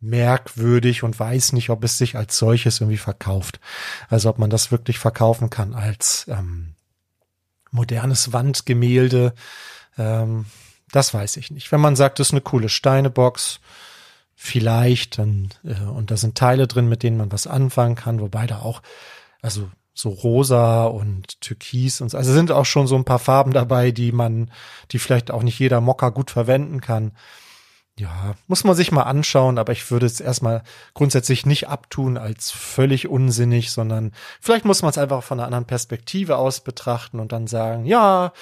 merkwürdig 0.00 1.02
und 1.02 1.18
weiß 1.18 1.52
nicht, 1.52 1.70
ob 1.70 1.84
es 1.84 1.98
sich 1.98 2.16
als 2.16 2.38
solches 2.38 2.80
irgendwie 2.80 2.98
verkauft. 2.98 3.60
Also 4.08 4.30
ob 4.30 4.38
man 4.38 4.50
das 4.50 4.72
wirklich 4.72 4.98
verkaufen 4.98 5.50
kann 5.50 5.74
als 5.74 6.26
ähm, 6.28 6.74
modernes 7.70 8.32
Wandgemälde. 8.32 9.34
Ähm, 9.98 10.46
das 10.90 11.14
weiß 11.14 11.36
ich 11.36 11.50
nicht. 11.50 11.72
Wenn 11.72 11.80
man 11.80 11.96
sagt, 11.96 12.18
das 12.18 12.28
ist 12.28 12.32
eine 12.32 12.40
coole 12.42 12.68
Steinebox, 12.68 13.60
vielleicht, 14.34 15.18
dann, 15.18 15.50
äh, 15.64 15.80
und 15.82 16.10
da 16.10 16.16
sind 16.16 16.36
Teile 16.36 16.66
drin, 16.66 16.88
mit 16.88 17.02
denen 17.02 17.16
man 17.16 17.32
was 17.32 17.46
anfangen 17.46 17.94
kann, 17.94 18.20
wobei 18.20 18.46
da 18.46 18.58
auch, 18.58 18.82
also 19.40 19.70
so 19.94 20.10
rosa 20.10 20.84
und 20.84 21.40
türkis 21.40 22.00
und 22.00 22.10
so. 22.10 22.18
Also 22.18 22.32
sind 22.32 22.50
auch 22.50 22.64
schon 22.64 22.86
so 22.86 22.96
ein 22.96 23.04
paar 23.04 23.18
Farben 23.18 23.52
dabei, 23.52 23.90
die 23.90 24.12
man, 24.12 24.50
die 24.90 24.98
vielleicht 24.98 25.30
auch 25.30 25.42
nicht 25.42 25.58
jeder 25.58 25.80
Mocker 25.80 26.10
gut 26.10 26.30
verwenden 26.30 26.80
kann. 26.80 27.12
Ja, 27.98 28.34
muss 28.46 28.64
man 28.64 28.74
sich 28.74 28.90
mal 28.90 29.02
anschauen, 29.02 29.58
aber 29.58 29.72
ich 29.72 29.90
würde 29.90 30.06
es 30.06 30.18
erstmal 30.18 30.62
grundsätzlich 30.94 31.44
nicht 31.44 31.68
abtun 31.68 32.16
als 32.16 32.50
völlig 32.50 33.06
unsinnig, 33.06 33.70
sondern 33.70 34.12
vielleicht 34.40 34.64
muss 34.64 34.80
man 34.80 34.90
es 34.90 34.98
einfach 34.98 35.22
von 35.22 35.38
einer 35.38 35.46
anderen 35.46 35.66
Perspektive 35.66 36.38
aus 36.38 36.60
betrachten 36.60 37.20
und 37.20 37.32
dann 37.32 37.46
sagen, 37.46 37.84
ja, 37.84 38.32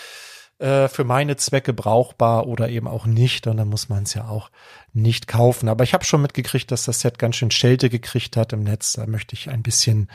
äh, 0.61 0.89
für 0.89 1.05
meine 1.05 1.37
Zwecke 1.37 1.73
brauchbar 1.73 2.47
oder 2.47 2.69
eben 2.69 2.87
auch 2.87 3.07
nicht. 3.07 3.47
Und 3.47 3.57
dann 3.57 3.69
muss 3.69 3.89
man 3.89 4.05
es 4.05 4.15
ja 4.15 4.29
auch 4.29 4.51
nicht 4.93 5.27
kaufen. 5.27 5.69
Aber 5.69 5.85
ich 5.85 5.95
habe 5.95 6.05
schon 6.05 6.23
mitgekriegt, 6.23 6.71
dass 6.71 6.85
das 6.85 7.01
Set 7.01 7.19
ganz 7.19 7.37
schön 7.37 7.51
Schelte 7.51 7.89
gekriegt 7.89 8.37
hat 8.37 8.53
im 8.53 8.63
Netz. 8.63 8.93
Da 8.93 9.07
möchte 9.07 9.35
ich 9.35 9.49
ein 9.49 9.63
bisschen 9.63 10.11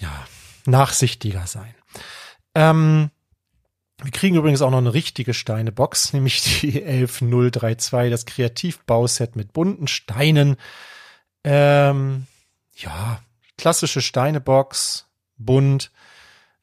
ja, 0.00 0.26
nachsichtiger 0.66 1.46
sein. 1.46 1.74
Ähm, 2.54 3.10
wir 4.00 4.12
kriegen 4.12 4.36
übrigens 4.36 4.62
auch 4.62 4.70
noch 4.70 4.78
eine 4.78 4.94
richtige 4.94 5.34
Steinebox, 5.34 6.12
nämlich 6.12 6.42
die 6.42 6.82
11032, 6.82 8.10
das 8.10 8.26
Kreativbauset 8.26 9.36
mit 9.36 9.52
bunten 9.52 9.88
Steinen. 9.88 10.56
Ähm, 11.44 12.26
ja, 12.76 13.20
klassische 13.56 14.00
Steinebox, 14.00 15.06
bunt. 15.36 15.90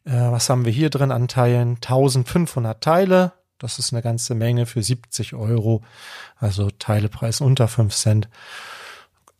Äh, 0.05 0.11
was 0.11 0.49
haben 0.49 0.65
wir 0.65 0.71
hier 0.71 0.89
drin 0.89 1.11
an 1.11 1.27
Teilen? 1.27 1.75
1500 1.75 2.81
Teile. 2.81 3.33
Das 3.57 3.79
ist 3.79 3.93
eine 3.93 4.01
ganze 4.01 4.35
Menge 4.35 4.65
für 4.65 4.83
70 4.83 5.33
Euro. 5.33 5.81
Also 6.37 6.69
Teilepreis 6.69 7.41
unter 7.41 7.67
5 7.67 7.93
Cent. 7.93 8.29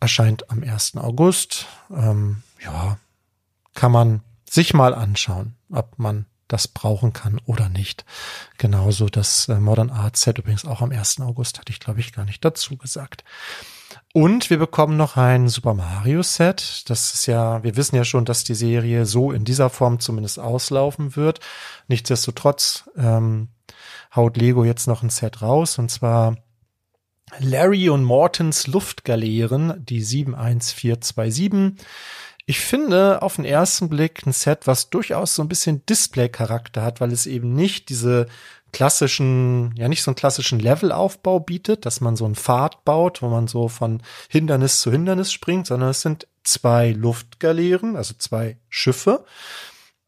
Erscheint 0.00 0.50
am 0.50 0.62
1. 0.62 0.96
August. 0.96 1.66
Ähm, 1.90 2.42
ja, 2.62 2.98
kann 3.76 3.92
man 3.92 4.22
sich 4.48 4.74
mal 4.74 4.92
anschauen, 4.94 5.54
ob 5.70 5.98
man 5.98 6.26
das 6.48 6.68
brauchen 6.68 7.12
kann 7.12 7.40
oder 7.46 7.68
nicht. 7.68 8.04
Genauso 8.58 9.06
das 9.08 9.48
äh, 9.48 9.60
Modern 9.60 9.90
Art 9.90 10.16
Set 10.16 10.38
übrigens 10.38 10.64
auch 10.64 10.80
am 10.80 10.90
1. 10.92 11.20
August 11.20 11.58
hatte 11.58 11.72
ich, 11.72 11.80
glaube 11.80 12.00
ich, 12.00 12.12
gar 12.12 12.24
nicht 12.24 12.44
dazu 12.44 12.76
gesagt. 12.76 13.24
Und 14.12 14.50
wir 14.50 14.58
bekommen 14.58 14.96
noch 14.96 15.16
ein 15.16 15.48
Super 15.48 15.74
Mario 15.74 16.22
Set. 16.22 16.88
Das 16.88 17.12
ist 17.14 17.26
ja, 17.26 17.62
wir 17.62 17.76
wissen 17.76 17.96
ja 17.96 18.04
schon, 18.04 18.24
dass 18.24 18.44
die 18.44 18.54
Serie 18.54 19.06
so 19.06 19.32
in 19.32 19.44
dieser 19.44 19.70
Form 19.70 20.00
zumindest 20.00 20.38
auslaufen 20.38 21.16
wird. 21.16 21.40
Nichtsdestotrotz 21.88 22.88
ähm, 22.96 23.48
haut 24.14 24.36
Lego 24.36 24.64
jetzt 24.64 24.86
noch 24.86 25.02
ein 25.02 25.10
Set 25.10 25.42
raus 25.42 25.78
und 25.78 25.90
zwar 25.90 26.36
Larry 27.40 27.88
und 27.90 28.04
Mortens 28.04 28.68
Luftgaleeren, 28.68 29.84
die 29.84 30.00
71427. 30.00 31.74
Ich 32.48 32.60
finde 32.60 33.22
auf 33.22 33.36
den 33.36 33.44
ersten 33.44 33.88
Blick 33.88 34.24
ein 34.24 34.32
Set, 34.32 34.68
was 34.68 34.88
durchaus 34.88 35.34
so 35.34 35.42
ein 35.42 35.48
bisschen 35.48 35.84
Display-Charakter 35.86 36.82
hat, 36.82 37.00
weil 37.00 37.12
es 37.12 37.26
eben 37.26 37.52
nicht 37.52 37.88
diese 37.88 38.28
klassischen, 38.72 39.74
ja 39.76 39.88
nicht 39.88 40.04
so 40.04 40.12
einen 40.12 40.16
klassischen 40.16 40.60
Levelaufbau 40.60 41.40
bietet, 41.40 41.86
dass 41.86 42.00
man 42.00 42.14
so 42.14 42.24
einen 42.24 42.36
Pfad 42.36 42.84
baut, 42.84 43.20
wo 43.20 43.28
man 43.28 43.48
so 43.48 43.68
von 43.68 44.00
Hindernis 44.28 44.80
zu 44.80 44.92
Hindernis 44.92 45.32
springt, 45.32 45.66
sondern 45.66 45.90
es 45.90 46.02
sind 46.02 46.28
zwei 46.44 46.92
Luftgaleeren, 46.92 47.96
also 47.96 48.14
zwei 48.16 48.58
Schiffe, 48.68 49.24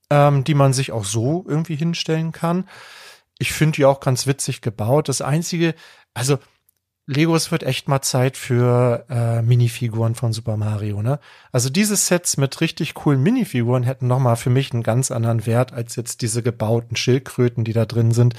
ähm, 0.09 0.45
die 0.45 0.55
man 0.55 0.73
sich 0.73 0.93
auch 0.93 1.05
so 1.05 1.45
irgendwie 1.49 1.77
hinstellen 1.77 2.31
kann. 2.31 2.69
Ich 3.39 3.53
finde 3.53 3.77
die 3.77 3.85
auch 3.85 3.99
ganz 3.99 4.29
witzig 4.29 4.61
gebaut. 4.61 5.09
Das 5.09 5.23
einzige, 5.23 5.75
also 6.15 6.39
Lego, 7.11 7.35
es 7.35 7.51
wird 7.51 7.63
echt 7.63 7.89
mal 7.89 8.03
Zeit 8.03 8.37
für 8.37 9.07
äh, 9.09 9.41
Minifiguren 9.41 10.15
von 10.15 10.35
Super 10.35 10.59
Mario, 10.59 11.01
ne? 11.01 11.19
Also 11.53 11.71
diese 11.71 11.97
Sets 11.97 12.37
mit 12.37 12.61
richtig 12.61 12.93
coolen 12.93 13.23
Minifiguren 13.23 13.83
hätten 13.83 14.07
nochmal 14.07 14.37
für 14.37 14.51
mich 14.51 14.75
einen 14.75 14.83
ganz 14.83 15.11
anderen 15.11 15.47
Wert 15.47 15.73
als 15.73 15.97
jetzt 15.97 16.21
diese 16.21 16.43
gebauten 16.43 16.97
Schildkröten, 16.97 17.65
die 17.65 17.73
da 17.73 17.87
drin 17.87 18.13
sind. 18.13 18.35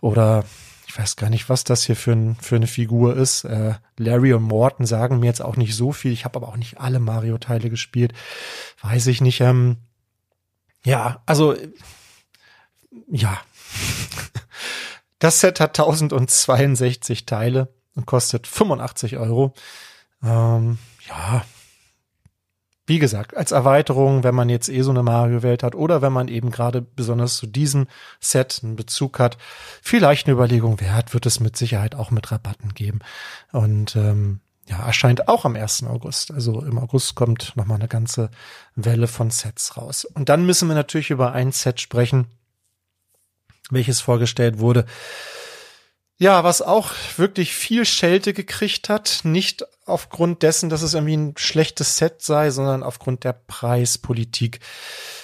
Oder 0.00 0.46
ich 0.86 0.98
weiß 0.98 1.16
gar 1.16 1.28
nicht, 1.28 1.50
was 1.50 1.62
das 1.64 1.84
hier 1.84 1.94
für, 1.94 2.12
ein, 2.12 2.36
für 2.40 2.56
eine 2.56 2.66
Figur 2.66 3.18
ist. 3.18 3.44
Äh, 3.44 3.74
Larry 3.98 4.32
und 4.32 4.44
Morton 4.44 4.86
sagen 4.86 5.20
mir 5.20 5.26
jetzt 5.26 5.42
auch 5.42 5.56
nicht 5.56 5.76
so 5.76 5.92
viel. 5.92 6.12
Ich 6.12 6.24
habe 6.24 6.36
aber 6.38 6.48
auch 6.48 6.56
nicht 6.56 6.80
alle 6.80 7.00
Mario-Teile 7.00 7.68
gespielt. 7.68 8.14
Weiß 8.80 9.08
ich 9.08 9.20
nicht. 9.20 9.42
Ähm, 9.42 9.76
ja, 10.84 11.22
also 11.26 11.54
ja. 13.10 13.38
Das 15.18 15.40
Set 15.40 15.60
hat 15.60 15.78
1062 15.78 17.26
Teile 17.26 17.68
und 17.94 18.06
kostet 18.06 18.46
85 18.46 19.16
Euro. 19.16 19.54
Ähm, 20.22 20.78
ja, 21.08 21.44
wie 22.90 22.98
gesagt, 22.98 23.36
als 23.36 23.52
Erweiterung, 23.52 24.24
wenn 24.24 24.34
man 24.34 24.48
jetzt 24.48 24.68
eh 24.68 24.82
so 24.82 24.90
eine 24.90 25.04
Mario-Welt 25.04 25.62
hat 25.62 25.76
oder 25.76 26.02
wenn 26.02 26.12
man 26.12 26.26
eben 26.26 26.50
gerade 26.50 26.82
besonders 26.82 27.36
zu 27.36 27.46
diesem 27.46 27.86
Set 28.18 28.62
einen 28.64 28.74
Bezug 28.74 29.20
hat, 29.20 29.38
vielleicht 29.80 30.26
eine 30.26 30.34
Überlegung 30.34 30.80
wert, 30.80 31.14
wird 31.14 31.24
es 31.24 31.38
mit 31.38 31.56
Sicherheit 31.56 31.94
auch 31.94 32.10
mit 32.10 32.32
Rabatten 32.32 32.74
geben. 32.74 32.98
Und 33.52 33.94
ähm, 33.94 34.40
ja, 34.68 34.84
erscheint 34.84 35.28
auch 35.28 35.44
am 35.44 35.54
1. 35.54 35.84
August. 35.84 36.32
Also 36.32 36.62
im 36.62 36.80
August 36.80 37.14
kommt 37.14 37.52
nochmal 37.54 37.78
eine 37.78 37.86
ganze 37.86 38.28
Welle 38.74 39.06
von 39.06 39.30
Sets 39.30 39.76
raus. 39.76 40.04
Und 40.04 40.28
dann 40.28 40.44
müssen 40.44 40.66
wir 40.66 40.74
natürlich 40.74 41.10
über 41.10 41.30
ein 41.30 41.52
Set 41.52 41.80
sprechen, 41.80 42.26
welches 43.70 44.00
vorgestellt 44.00 44.58
wurde, 44.58 44.84
ja, 46.20 46.44
was 46.44 46.60
auch 46.60 46.92
wirklich 47.16 47.54
viel 47.54 47.86
Schelte 47.86 48.34
gekriegt 48.34 48.90
hat, 48.90 49.20
nicht 49.24 49.64
aufgrund 49.86 50.42
dessen, 50.42 50.68
dass 50.68 50.82
es 50.82 50.92
irgendwie 50.92 51.16
ein 51.16 51.32
schlechtes 51.38 51.96
Set 51.96 52.20
sei, 52.20 52.50
sondern 52.50 52.82
aufgrund 52.82 53.24
der 53.24 53.32
Preispolitik. 53.32 54.60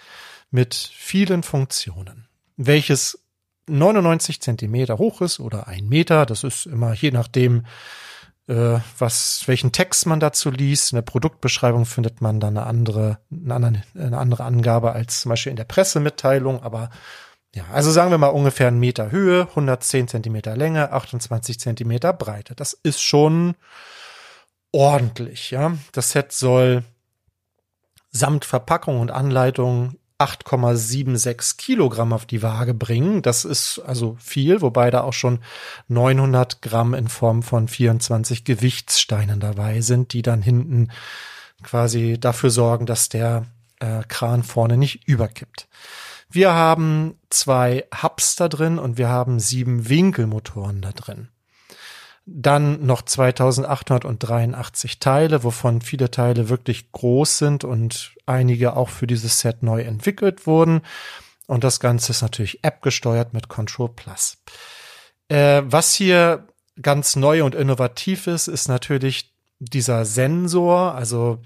mit 0.52 0.74
vielen 0.74 1.42
Funktionen, 1.42 2.28
welches 2.56 3.21
99 3.68 4.40
Zentimeter 4.40 4.98
hoch 4.98 5.20
ist 5.20 5.40
oder 5.40 5.68
ein 5.68 5.88
Meter. 5.88 6.26
Das 6.26 6.44
ist 6.44 6.66
immer 6.66 6.92
je 6.94 7.10
nachdem, 7.10 7.64
äh, 8.48 8.78
was, 8.98 9.42
welchen 9.46 9.72
Text 9.72 10.06
man 10.06 10.20
dazu 10.20 10.50
liest. 10.50 10.92
In 10.92 10.96
der 10.96 11.02
Produktbeschreibung 11.02 11.86
findet 11.86 12.20
man 12.20 12.40
dann 12.40 12.56
eine 12.56 12.66
andere, 12.66 13.18
eine 13.30 13.54
andere, 13.54 13.82
eine 13.94 14.18
andere 14.18 14.44
Angabe 14.44 14.92
als 14.92 15.22
zum 15.22 15.30
Beispiel 15.30 15.50
in 15.50 15.56
der 15.56 15.64
Pressemitteilung. 15.64 16.62
Aber 16.62 16.90
ja, 17.54 17.64
also 17.72 17.90
sagen 17.90 18.10
wir 18.10 18.18
mal 18.18 18.28
ungefähr 18.28 18.68
einen 18.68 18.80
Meter 18.80 19.10
Höhe, 19.10 19.46
110 19.50 20.08
Zentimeter 20.08 20.56
Länge, 20.56 20.92
28 20.92 21.60
Zentimeter 21.60 22.12
Breite. 22.12 22.54
Das 22.54 22.72
ist 22.72 23.00
schon 23.00 23.54
ordentlich, 24.72 25.50
ja. 25.50 25.76
Das 25.92 26.10
Set 26.10 26.32
soll 26.32 26.82
samt 28.10 28.44
Verpackung 28.44 29.00
und 29.00 29.10
Anleitung 29.10 29.96
8,76 30.22 31.56
Kilogramm 31.56 32.12
auf 32.12 32.26
die 32.26 32.42
Waage 32.42 32.74
bringen. 32.74 33.22
Das 33.22 33.44
ist 33.44 33.80
also 33.80 34.16
viel, 34.20 34.60
wobei 34.60 34.90
da 34.90 35.02
auch 35.02 35.12
schon 35.12 35.40
900 35.88 36.62
Gramm 36.62 36.94
in 36.94 37.08
Form 37.08 37.42
von 37.42 37.68
24 37.68 38.44
Gewichtssteinen 38.44 39.40
dabei 39.40 39.80
sind, 39.80 40.12
die 40.12 40.22
dann 40.22 40.42
hinten 40.42 40.90
quasi 41.62 42.18
dafür 42.18 42.50
sorgen, 42.50 42.86
dass 42.86 43.08
der 43.08 43.46
äh, 43.80 44.02
Kran 44.08 44.42
vorne 44.42 44.76
nicht 44.76 45.08
überkippt. 45.08 45.68
Wir 46.30 46.54
haben 46.54 47.18
zwei 47.28 47.84
Hubs 48.02 48.36
da 48.36 48.48
drin 48.48 48.78
und 48.78 48.96
wir 48.96 49.08
haben 49.08 49.38
sieben 49.38 49.88
Winkelmotoren 49.88 50.80
da 50.80 50.92
drin. 50.92 51.28
Dann 52.24 52.86
noch 52.86 53.02
2883 53.02 55.00
Teile, 55.00 55.42
wovon 55.42 55.80
viele 55.80 56.10
Teile 56.10 56.48
wirklich 56.48 56.92
groß 56.92 57.38
sind 57.38 57.64
und 57.64 58.14
einige 58.26 58.76
auch 58.76 58.90
für 58.90 59.06
dieses 59.06 59.40
Set 59.40 59.62
neu 59.62 59.82
entwickelt 59.82 60.46
wurden. 60.46 60.82
Und 61.46 61.64
das 61.64 61.80
Ganze 61.80 62.12
ist 62.12 62.22
natürlich 62.22 62.62
App 62.62 62.82
gesteuert 62.82 63.34
mit 63.34 63.48
Control 63.48 63.88
Plus. 63.88 64.38
Äh, 65.28 65.62
was 65.64 65.94
hier 65.94 66.46
ganz 66.80 67.16
neu 67.16 67.44
und 67.44 67.54
innovativ 67.54 68.26
ist, 68.26 68.48
ist 68.48 68.68
natürlich 68.68 69.32
dieser 69.58 70.04
Sensor, 70.04 70.94
also 70.94 71.40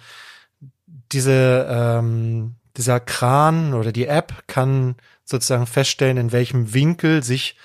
diese, 1.12 1.66
ähm, 1.70 2.56
dieser 2.76 3.00
Kran 3.00 3.74
oder 3.74 3.92
die 3.92 4.06
App 4.06 4.44
kann 4.46 4.96
sozusagen 5.24 5.66
feststellen, 5.66 6.16
in 6.16 6.32
welchem 6.32 6.72
Winkel 6.72 7.22
sich 7.22 7.56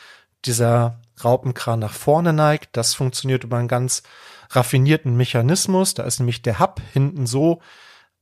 dieser 0.46 1.00
Raupenkran 1.26 1.80
nach 1.80 1.94
vorne 1.94 2.34
neigt. 2.34 2.78
Das 2.78 2.94
funktioniert 2.94 3.44
über 3.44 3.58
einen 3.58 3.68
ganz 3.68 4.04
raffinierten 4.50 5.16
Mechanismus. 5.16 5.94
Da 5.94 6.04
ist 6.04 6.20
nämlich 6.20 6.42
der 6.42 6.60
Hub 6.60 6.82
hinten 6.94 7.26
so 7.26 7.62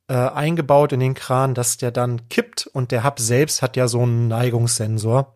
äh, 0.08 0.14
eingebaut 0.14 0.92
in 0.92 1.00
den 1.00 1.14
Kran, 1.14 1.54
dass 1.54 1.78
der 1.78 1.92
dann 1.92 2.30
kippt 2.30 2.68
und 2.68 2.92
der 2.92 3.04
Hub 3.04 3.20
selbst 3.20 3.62
hat 3.62 3.78
ja 3.78 3.88
so 3.88 4.02
einen 4.02 4.28
Neigungssensor. 4.28 5.36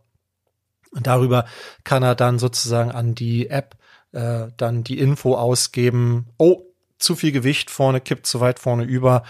Und 0.92 1.08
darüber 1.08 1.46
kann 1.84 2.04
er 2.04 2.16
dann 2.16 2.40
sozusagen 2.40 2.92
an 2.92 3.16
die 3.16 3.50
App 3.50 3.76
äh, 4.12 4.48
dann 4.58 4.84
die 4.84 5.00
Info 5.00 5.36
ausgeben, 5.36 6.28
oh, 6.38 6.62
zu 7.00 7.16
viel 7.16 7.32
Gewicht 7.32 7.70
vorne, 7.70 8.00
kippt 8.00 8.28
zu 8.28 8.40
weit 8.40 8.60
vorne 8.60 8.84
über. 8.84 9.24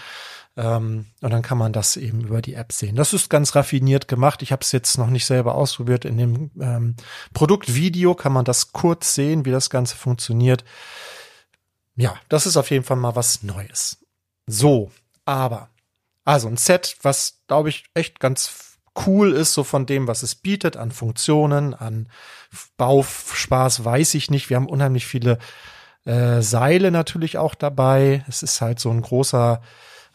Ähm, 0.55 1.07
und 1.21 1.31
dann 1.31 1.41
kann 1.41 1.57
man 1.57 1.73
das 1.73 1.97
eben 1.97 2.21
über 2.21 2.41
die 2.41 2.53
App 2.53 2.71
sehen. 2.71 2.95
Das 2.95 3.13
ist 3.13 3.29
ganz 3.29 3.55
raffiniert 3.55 4.07
gemacht. 4.07 4.41
Ich 4.41 4.51
habe 4.51 4.61
es 4.61 4.71
jetzt 4.71 4.97
noch 4.97 5.09
nicht 5.09 5.25
selber 5.25 5.55
ausprobiert. 5.55 6.05
In 6.05 6.17
dem 6.17 6.51
ähm, 6.59 6.95
Produktvideo 7.33 8.13
kann 8.13 8.33
man 8.33 8.45
das 8.45 8.71
kurz 8.71 9.15
sehen, 9.15 9.45
wie 9.45 9.51
das 9.51 9.69
Ganze 9.69 9.95
funktioniert. 9.95 10.63
Ja, 11.95 12.15
das 12.29 12.45
ist 12.45 12.57
auf 12.57 12.69
jeden 12.69 12.83
Fall 12.83 12.97
mal 12.97 13.15
was 13.15 13.43
Neues. 13.43 13.97
So, 14.45 14.91
aber, 15.25 15.69
also 16.23 16.47
ein 16.47 16.57
Set, 16.57 16.97
was, 17.01 17.39
glaube 17.47 17.69
ich, 17.69 17.85
echt 17.93 18.19
ganz 18.19 18.77
cool 19.07 19.31
ist, 19.31 19.53
so 19.53 19.63
von 19.63 19.85
dem, 19.85 20.07
was 20.07 20.21
es 20.21 20.35
bietet, 20.35 20.77
an 20.77 20.91
Funktionen, 20.91 21.73
an 21.73 22.09
Bauspaß, 22.77 23.83
weiß 23.85 24.13
ich 24.15 24.29
nicht. 24.29 24.49
Wir 24.49 24.57
haben 24.57 24.69
unheimlich 24.69 25.07
viele 25.07 25.39
äh, 26.05 26.41
Seile 26.41 26.91
natürlich 26.91 27.37
auch 27.37 27.55
dabei. 27.55 28.23
Es 28.27 28.43
ist 28.43 28.61
halt 28.61 28.79
so 28.79 28.91
ein 28.91 29.01
großer 29.01 29.61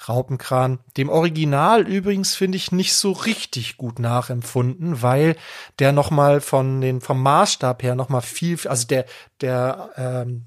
Raupenkran. 0.07 0.79
Dem 0.97 1.09
Original 1.09 1.87
übrigens 1.87 2.35
finde 2.35 2.57
ich 2.57 2.73
nicht 2.73 2.95
so 2.95 3.13
richtig 3.13 3.77
gut 3.77 3.99
nachempfunden, 3.99 5.03
weil 5.03 5.37
der 5.79 5.93
noch 5.93 6.11
mal 6.11 6.41
von 6.41 6.81
den 6.81 7.01
vom 7.01 7.23
Maßstab 7.23 7.83
her 7.83 7.95
noch 7.95 8.09
mal 8.09 8.21
viel, 8.21 8.59
also 8.67 8.87
der 8.87 9.07
der 9.41 9.91
ähm, 9.97 10.47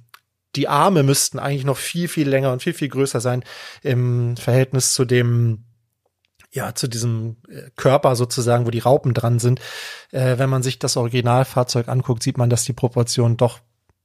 die 0.56 0.68
Arme 0.68 1.04
müssten 1.04 1.40
eigentlich 1.40 1.66
noch 1.66 1.78
viel 1.78 2.08
viel 2.08 2.30
länger 2.30 2.52
und 2.52 2.62
viel 2.62 2.74
viel 2.74 2.90
größer 2.90 3.20
sein 3.20 3.44
im 3.82 4.38
Verhältnis 4.38 4.94
zu 4.94 5.06
dem 5.06 5.66
ja, 6.54 6.76
zu 6.76 6.88
diesem 6.88 7.38
äh, 7.48 7.70
Körper 7.78 8.16
sozusagen, 8.16 8.66
wo 8.66 8.72
die 8.72 8.80
Raupen 8.80 9.14
dran 9.14 9.40
sind. 9.40 9.62
Äh, 10.12 10.38
wenn 10.38 10.50
man 10.50 10.64
sich 10.64 10.80
das 10.80 10.98
Originalfahrzeug 10.98 11.88
anguckt, 11.88 12.24
sieht 12.24 12.38
man, 12.38 12.50
dass 12.50 12.66
die 12.66 12.74
Proportionen 12.74 13.38
doch 13.38 13.60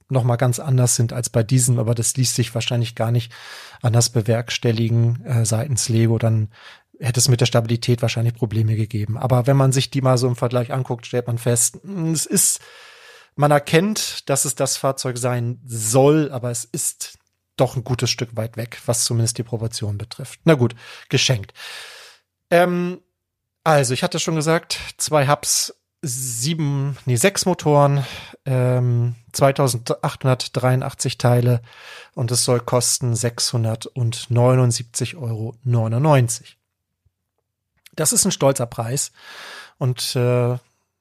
noch 0.09 0.25
mal 0.25 0.37
ganz 0.37 0.59
anders 0.59 0.97
sind 0.97 1.13
als 1.13 1.31
bei 1.31 1.43
diesem, 1.43 1.79
aber 1.79 1.95
das 1.95 2.17
ließ 2.17 2.35
sich 2.35 2.55
wahrscheinlich 2.55 2.95
gar 2.95 3.11
nicht 3.11 3.33
anders 3.83 4.11
bewerkstelligen 4.11 5.25
äh, 5.25 5.45
seitens 5.45 5.89
Lego, 5.89 6.19
dann 6.19 6.49
hätte 6.99 7.21
es 7.21 7.29
mit 7.29 7.41
der 7.41 7.47
Stabilität 7.47 8.03
wahrscheinlich 8.03 8.35
Probleme 8.35 8.77
gegeben. 8.77 9.19
Aber 9.19 9.47
wenn 9.47 9.57
man 9.57 9.73
sich 9.73 9.91
die 9.91 10.01
mal 10.01 10.19
so 10.19 10.29
im 10.29 10.37
Vergleich 10.37 10.73
anguckt, 10.73 11.07
stellt 11.07 11.27
man 11.27 11.39
fest, 11.39 11.79
hm, 11.83 12.13
es 12.13 12.27
ist, 12.27 12.61
man 13.35 13.51
erkennt, 13.51 14.29
dass 14.29 14.45
es 14.45 14.55
das 14.55 14.77
Fahrzeug 14.77 15.19
sein 15.19 15.61
soll, 15.67 16.31
aber 16.31 16.51
es 16.51 16.65
ist 16.65 17.19
doch 17.57 17.77
ein 17.77 17.85
gutes 17.85 18.11
Stück 18.11 18.37
weit 18.37 18.57
weg, 18.57 18.79
was 18.87 19.05
zumindest 19.05 19.39
die 19.39 19.43
Proportion 19.43 19.99
betrifft. 19.99 20.41
Na 20.45 20.55
gut, 20.55 20.75
geschenkt. 21.09 21.53
Ähm, 22.51 23.01
also, 23.65 23.95
ich 23.95 24.03
hatte 24.03 24.21
schon 24.21 24.37
gesagt, 24.37 24.79
zwei 24.99 25.27
Hubs 25.27 25.75
sieben, 26.07 26.97
nee, 27.05 27.17
sechs 27.17 27.45
Motoren, 27.47 28.05
ähm, 28.45 29.17
2883 29.33 31.19
Teile 31.19 31.63
und 32.15 32.31
es 32.31 32.45
soll 32.45 32.61
kosten 32.61 33.15
679,99 33.15 35.17
Euro. 35.17 35.57
Das 37.95 38.13
ist 38.13 38.25
ein 38.25 38.33
stolzer 38.33 38.67
Preis 38.67 39.13
und 39.79 40.17
äh, 40.17 40.59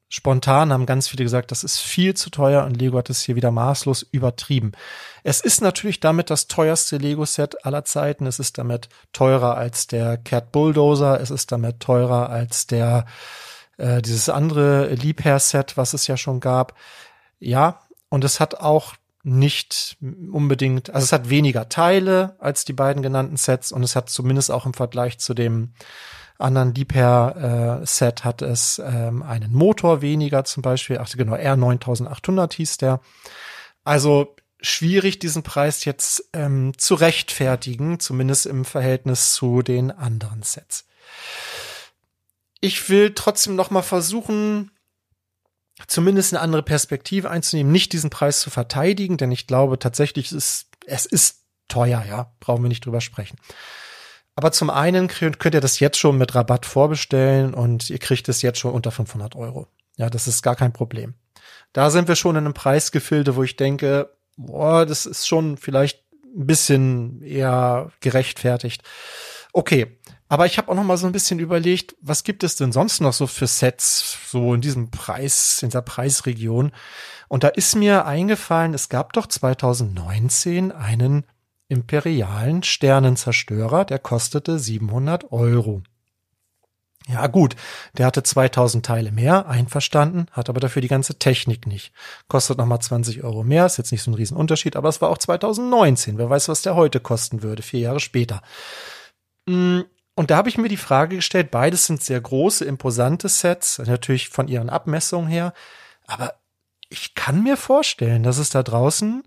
spontan 0.09 0.71
haben 0.71 0.85
ganz 0.85 1.07
viele 1.07 1.23
gesagt, 1.23 1.51
das 1.51 1.63
ist 1.63 1.79
viel 1.79 2.13
zu 2.13 2.29
teuer 2.29 2.63
und 2.63 2.79
Lego 2.79 2.97
hat 2.97 3.09
es 3.09 3.21
hier 3.21 3.35
wieder 3.35 3.51
maßlos 3.51 4.03
übertrieben. 4.11 4.73
Es 5.23 5.41
ist 5.41 5.61
natürlich 5.61 5.99
damit 5.99 6.29
das 6.29 6.47
teuerste 6.47 6.97
Lego-Set 6.97 7.65
aller 7.65 7.85
Zeiten. 7.85 8.25
Es 8.25 8.39
ist 8.39 8.57
damit 8.57 8.89
teurer 9.11 9.57
als 9.57 9.87
der 9.87 10.17
Cat 10.17 10.51
Bulldozer. 10.51 11.19
Es 11.19 11.31
ist 11.31 11.51
damit 11.51 11.79
teurer 11.79 12.29
als 12.29 12.67
der 12.67 13.05
äh, 13.77 14.01
dieses 14.01 14.29
andere 14.29 14.93
Liebherr-Set, 14.93 15.77
was 15.77 15.93
es 15.93 16.07
ja 16.07 16.17
schon 16.17 16.39
gab. 16.39 16.75
Ja, 17.39 17.81
und 18.09 18.23
es 18.23 18.39
hat 18.39 18.55
auch 18.55 18.95
nicht 19.23 19.97
unbedingt, 20.31 20.91
also 20.91 21.03
es 21.03 21.11
hat 21.11 21.29
weniger 21.29 21.67
Teile 21.67 22.35
als 22.39 22.63
die 22.63 22.73
beiden 22.73 23.01
genannten 23.01 23.37
Sets 23.37 23.71
und 23.71 23.81
es 23.83 23.95
hat 23.95 24.09
zumindest 24.09 24.51
auch 24.51 24.67
im 24.67 24.75
Vergleich 24.75 25.17
zu 25.17 25.33
dem 25.33 25.73
anderen 26.37 26.75
Liebherr-Set 26.75 28.19
äh, 28.19 28.23
hat 28.23 28.41
es 28.41 28.79
ähm, 28.85 29.23
einen 29.23 29.53
Motor 29.53 30.01
weniger 30.01 30.43
zum 30.43 30.61
Beispiel, 30.61 30.99
ach 30.99 31.09
genau, 31.11 31.33
R9800 31.35 32.53
hieß 32.53 32.77
der. 32.77 32.99
Also 33.83 34.35
schwierig, 34.61 35.19
diesen 35.19 35.43
Preis 35.43 35.85
jetzt 35.85 36.29
ähm, 36.33 36.73
zu 36.77 36.95
rechtfertigen, 36.95 37.99
zumindest 37.99 38.45
im 38.45 38.63
Verhältnis 38.63 39.33
zu 39.33 39.61
den 39.61 39.91
anderen 39.91 40.43
Sets 40.43 40.85
ich 42.61 42.89
will 42.89 43.13
trotzdem 43.13 43.55
noch 43.55 43.69
mal 43.69 43.81
versuchen, 43.81 44.71
zumindest 45.87 46.33
eine 46.33 46.41
andere 46.41 46.63
Perspektive 46.63 47.29
einzunehmen, 47.29 47.71
nicht 47.71 47.93
diesen 47.93 48.09
Preis 48.09 48.39
zu 48.39 48.49
verteidigen, 48.49 49.17
denn 49.17 49.31
ich 49.31 49.47
glaube 49.47 49.77
tatsächlich, 49.79 50.27
es 50.27 50.31
ist, 50.31 50.67
es 50.85 51.05
ist 51.05 51.43
teuer, 51.67 52.03
ja, 52.07 52.33
brauchen 52.39 52.63
wir 52.63 52.69
nicht 52.69 52.85
drüber 52.85 53.01
sprechen. 53.01 53.37
Aber 54.35 54.51
zum 54.51 54.69
einen 54.69 55.07
könnt, 55.07 55.39
könnt 55.39 55.55
ihr 55.55 55.61
das 55.61 55.79
jetzt 55.79 55.97
schon 55.97 56.17
mit 56.17 56.35
Rabatt 56.35 56.65
vorbestellen 56.65 57.53
und 57.53 57.89
ihr 57.89 57.99
kriegt 57.99 58.27
es 58.27 58.41
jetzt 58.41 58.59
schon 58.59 58.73
unter 58.73 58.91
500 58.91 59.35
Euro. 59.35 59.67
Ja, 59.97 60.09
das 60.09 60.27
ist 60.27 60.41
gar 60.41 60.55
kein 60.55 60.73
Problem. 60.73 61.15
Da 61.71 61.89
sind 61.89 62.07
wir 62.07 62.15
schon 62.15 62.35
in 62.35 62.45
einem 62.45 62.53
Preisgefilde, 62.53 63.35
wo 63.35 63.43
ich 63.43 63.55
denke, 63.55 64.15
boah, 64.35 64.85
das 64.85 65.05
ist 65.05 65.27
schon 65.27 65.57
vielleicht 65.57 66.03
ein 66.23 66.47
bisschen 66.47 67.21
eher 67.21 67.91
gerechtfertigt. 68.01 68.83
Okay, 69.53 69.97
aber 70.27 70.45
ich 70.45 70.57
habe 70.57 70.71
auch 70.71 70.75
noch 70.75 70.83
mal 70.83 70.97
so 70.97 71.05
ein 71.05 71.11
bisschen 71.11 71.39
überlegt, 71.39 71.95
was 72.01 72.23
gibt 72.23 72.43
es 72.43 72.55
denn 72.55 72.71
sonst 72.71 72.99
noch 73.01 73.13
so 73.13 73.27
für 73.27 73.47
Sets 73.47 74.17
so 74.29 74.53
in 74.53 74.61
diesem 74.61 74.89
Preis, 74.89 75.61
in 75.61 75.69
dieser 75.69 75.81
Preisregion? 75.81 76.71
Und 77.27 77.43
da 77.43 77.49
ist 77.49 77.75
mir 77.75 78.05
eingefallen, 78.05 78.73
es 78.73 78.89
gab 78.89 79.13
doch 79.13 79.27
2019 79.27 80.71
einen 80.71 81.25
imperialen 81.67 82.63
Sternenzerstörer, 82.63 83.85
der 83.85 83.99
kostete 83.99 84.59
700 84.59 85.31
Euro. 85.31 85.81
Ja 87.07 87.27
gut, 87.27 87.55
der 87.97 88.07
hatte 88.07 88.23
2000 88.23 88.83
Teile 88.83 89.11
mehr, 89.11 89.47
einverstanden, 89.47 90.25
hat 90.31 90.49
aber 90.49 90.59
dafür 90.59 90.81
die 90.81 90.87
ganze 90.87 91.19
Technik 91.19 91.67
nicht. 91.67 91.93
Kostet 92.27 92.57
nochmal 92.57 92.79
20 92.79 93.23
Euro 93.23 93.43
mehr, 93.43 93.67
ist 93.67 93.77
jetzt 93.77 93.91
nicht 93.91 94.01
so 94.01 94.09
ein 94.09 94.15
Riesenunterschied, 94.15 94.75
aber 94.75 94.89
es 94.89 95.01
war 95.01 95.09
auch 95.09 95.19
2019. 95.19 96.17
Wer 96.17 96.29
weiß, 96.29 96.49
was 96.49 96.63
der 96.63 96.75
heute 96.75 96.99
kosten 96.99 97.43
würde, 97.43 97.61
vier 97.61 97.81
Jahre 97.81 97.99
später. 97.99 98.41
Hm, 99.47 99.85
und 100.15 100.31
da 100.31 100.37
habe 100.37 100.49
ich 100.49 100.57
mir 100.57 100.69
die 100.69 100.77
Frage 100.77 101.17
gestellt, 101.17 101.51
beides 101.51 101.85
sind 101.85 102.01
sehr 102.01 102.21
große, 102.21 102.63
imposante 102.65 103.27
Sets, 103.29 103.79
natürlich 103.79 104.29
von 104.29 104.47
ihren 104.47 104.69
Abmessungen 104.69 105.29
her. 105.29 105.53
Aber 106.07 106.35
ich 106.89 107.15
kann 107.15 107.43
mir 107.43 107.57
vorstellen, 107.57 108.23
dass 108.23 108.37
es 108.37 108.49
da 108.49 108.63
draußen 108.63 109.23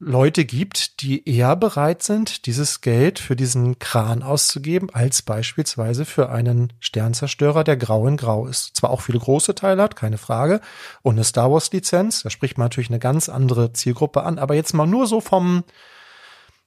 Leute 0.00 0.44
gibt, 0.44 1.02
die 1.02 1.28
eher 1.28 1.54
bereit 1.54 2.02
sind, 2.02 2.46
dieses 2.46 2.80
Geld 2.80 3.18
für 3.18 3.36
diesen 3.36 3.78
Kran 3.78 4.22
auszugeben, 4.22 4.90
als 4.92 5.22
beispielsweise 5.22 6.04
für 6.04 6.30
einen 6.30 6.72
Sternzerstörer, 6.80 7.62
der 7.62 7.76
grau 7.76 8.06
in 8.06 8.16
grau 8.16 8.46
ist. 8.46 8.76
Zwar 8.76 8.90
auch 8.90 9.02
viele 9.02 9.18
große 9.18 9.54
Teile 9.54 9.82
hat, 9.82 9.96
keine 9.96 10.18
Frage, 10.18 10.60
und 11.02 11.14
eine 11.14 11.24
Star 11.24 11.52
Wars 11.52 11.72
Lizenz, 11.72 12.22
da 12.22 12.30
spricht 12.30 12.58
man 12.58 12.66
natürlich 12.66 12.90
eine 12.90 12.98
ganz 12.98 13.28
andere 13.28 13.72
Zielgruppe 13.72 14.24
an, 14.24 14.38
aber 14.38 14.54
jetzt 14.54 14.74
mal 14.74 14.86
nur 14.86 15.06
so 15.06 15.20
vom, 15.20 15.64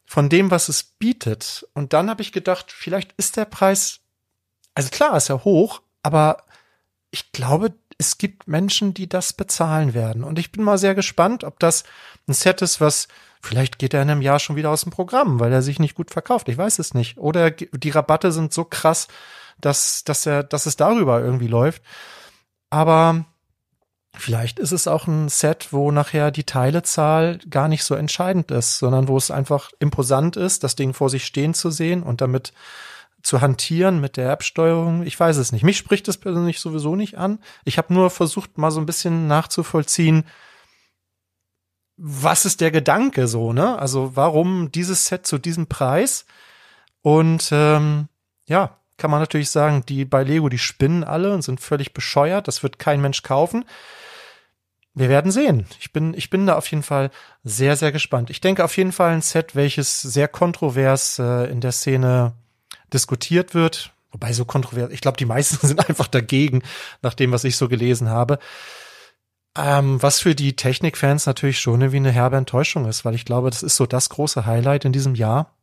von 0.08 0.30
dem, 0.30 0.50
was 0.50 0.70
es 0.70 0.84
bietet. 0.84 1.68
Und 1.74 1.94
dann 1.94 2.10
habe 2.10 2.24
ich 2.24 2.32
gedacht, 2.32 2.72
vielleicht 2.72 3.12
ist 3.18 3.36
der 3.36 3.46
Preis, 3.46 4.00
also 4.74 4.90
klar 4.90 5.16
ist 5.16 5.30
er 5.30 5.44
hoch, 5.44 5.82
aber 6.02 6.46
ich 7.12 7.32
glaube, 7.34 7.74
es 7.98 8.18
gibt 8.18 8.48
Menschen, 8.48 8.94
die 8.94 9.10
das 9.10 9.34
bezahlen 9.34 9.94
werden. 9.94 10.24
Und 10.24 10.40
ich 10.40 10.52
bin 10.52 10.64
mal 10.64 10.78
sehr 10.78 10.96
gespannt, 10.96 11.44
ob 11.44 11.60
das 11.60 11.84
ein 12.28 12.34
Set 12.34 12.62
ist, 12.62 12.80
was 12.80 13.08
vielleicht 13.42 13.80
geht 13.80 13.94
er 13.94 14.02
in 14.02 14.10
einem 14.10 14.22
Jahr 14.22 14.40
schon 14.40 14.56
wieder 14.56 14.72
aus 14.72 14.84
dem 14.84 14.92
Programm, 14.92 15.40
weil 15.40 15.52
er 15.52 15.62
sich 15.62 15.78
nicht 15.78 15.96
gut 15.96 16.12
verkauft. 16.12 16.48
Ich 16.48 16.58
weiß 16.58 16.80
es 16.80 16.94
nicht. 16.94 17.18
Oder 17.18 17.52
die 17.52 17.90
Rabatte 17.90 18.32
sind 18.32 18.54
so 18.54 18.64
krass, 18.64 19.08
dass, 19.60 20.04
dass 20.04 20.26
er, 20.26 20.44
dass 20.44 20.68
es 20.68 20.78
darüber 20.78 21.20
irgendwie 21.20 21.48
läuft. 21.48 21.82
Aber 22.70 23.26
vielleicht 24.20 24.60
ist 24.60 24.72
es 24.72 24.88
auch 24.88 25.08
ein 25.08 25.30
Set, 25.30 25.70
wo 25.72 25.92
nachher 25.92 26.32
die 26.32 26.44
Teilezahl 26.44 27.40
gar 27.50 27.68
nicht 27.68 27.84
so 27.84 27.96
entscheidend 27.96 28.52
ist, 28.52 28.80
sondern 28.80 29.08
wo 29.08 29.18
es 29.18 29.32
einfach 29.32 29.72
imposant 29.80 30.36
ist, 30.36 30.64
das 30.64 30.76
Ding 30.76 30.94
vor 30.94 31.10
sich 31.10 31.26
stehen 31.26 31.54
zu 31.54 31.72
sehen 31.72 32.04
und 32.04 32.22
damit 32.22 32.54
zu 33.22 33.42
hantieren 33.42 34.00
mit 34.00 34.18
der 34.18 34.32
App-Steuerung. 34.32 35.04
Ich 35.04 35.20
weiß 35.20 35.38
es 35.38 35.52
nicht. 35.52 35.64
Mich 35.64 35.78
spricht 35.78 36.08
es 36.08 36.18
persönlich 36.18 36.60
sowieso 36.60 36.96
nicht 36.96 37.18
an. 37.18 37.40
Ich 37.66 37.78
habe 37.78 37.94
nur 37.94 38.10
versucht, 38.10 38.58
mal 38.58 38.72
so 38.72 38.80
ein 38.80 38.86
bisschen 38.86 39.28
nachzuvollziehen, 39.28 40.24
was 41.98 42.46
ist 42.46 42.62
der 42.62 42.72
Gedanke 42.72 43.28
so, 43.28 43.54
ne? 43.54 43.78
Also 43.80 44.16
warum 44.16 44.72
dieses 44.72 45.08
Set 45.08 45.26
zu 45.26 45.40
diesem 45.40 45.68
Preis? 45.68 46.26
Und 47.02 47.50
ähm, 47.52 48.08
ja, 48.46 48.78
kann 48.98 49.12
man 49.12 49.20
natürlich 49.20 49.50
sagen, 49.50 49.84
die 49.88 50.06
bei 50.06 50.24
Lego, 50.24 50.50
die 50.50 50.58
spinnen 50.58 51.04
alle 51.04 51.34
und 51.34 51.42
sind 51.42 51.60
völlig 51.60 51.94
bescheuert. 51.94 52.48
Das 52.48 52.64
wird 52.64 52.80
kein 52.80 53.02
Mensch 53.02 53.24
kaufen. 53.24 53.66
Wir 54.98 55.10
werden 55.10 55.32
sehen. 55.32 55.68
Ich 55.80 55.94
bin, 55.94 56.16
ich 56.16 56.32
bin 56.32 56.48
da 56.48 56.58
auf 56.58 56.72
jeden 56.72 56.82
Fall 56.82 57.12
sehr, 57.44 57.76
sehr 57.76 57.92
gespannt. 57.92 58.32
Ich 58.32 58.42
denke 58.42 58.64
auf 58.64 58.76
jeden 58.78 58.92
Fall 58.92 59.12
ein 59.12 59.22
Set, 59.22 59.56
welches 59.56 60.02
sehr 60.02 60.28
kontrovers 60.28 61.20
äh, 61.20 61.52
in 61.52 61.62
der 61.62 61.72
Szene 61.72 62.34
diskutiert 62.92 63.54
wird. 63.54 63.94
Wobei 64.12 64.34
so 64.34 64.44
kontrovers, 64.44 64.92
ich 64.92 65.02
glaube, 65.02 65.18
die 65.18 65.26
meisten 65.26 65.56
sind 65.68 65.88
einfach 65.88 66.08
dagegen, 66.08 66.64
nach 67.04 67.14
dem, 67.14 67.32
was 67.32 67.44
ich 67.44 67.58
so 67.58 67.68
gelesen 67.68 68.10
habe. 68.10 68.40
Ähm, 69.56 70.02
was 70.02 70.20
für 70.20 70.34
die 70.34 70.56
Technikfans 70.56 71.28
natürlich 71.28 71.60
schon 71.60 71.80
irgendwie 71.80 71.98
eine 71.98 72.12
herbe 72.12 72.38
Enttäuschung 72.38 72.88
ist, 72.88 73.06
weil 73.06 73.14
ich 73.14 73.26
glaube, 73.26 73.52
das 73.52 73.62
ist 73.62 73.76
so 73.76 73.86
das 73.86 74.10
große 74.10 74.48
Highlight 74.48 74.86
in 74.86 74.94
diesem 74.94 75.14
Jahr. 75.14 75.54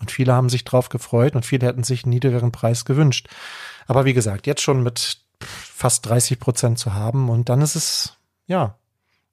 Und 0.00 0.10
viele 0.10 0.32
haben 0.32 0.48
sich 0.48 0.64
drauf 0.64 0.88
gefreut 0.88 1.34
und 1.34 1.44
viele 1.44 1.66
hätten 1.66 1.84
sich 1.84 2.04
einen 2.04 2.14
niedrigeren 2.14 2.52
Preis 2.52 2.86
gewünscht. 2.86 3.28
Aber 3.86 4.06
wie 4.06 4.14
gesagt, 4.14 4.46
jetzt 4.46 4.62
schon 4.62 4.82
mit 4.82 5.18
fast 5.40 6.06
30 6.06 6.40
Prozent 6.40 6.78
zu 6.78 6.94
haben 6.94 7.28
und 7.28 7.50
dann 7.50 7.60
ist 7.60 7.74
es, 7.74 8.17
ja, 8.48 8.76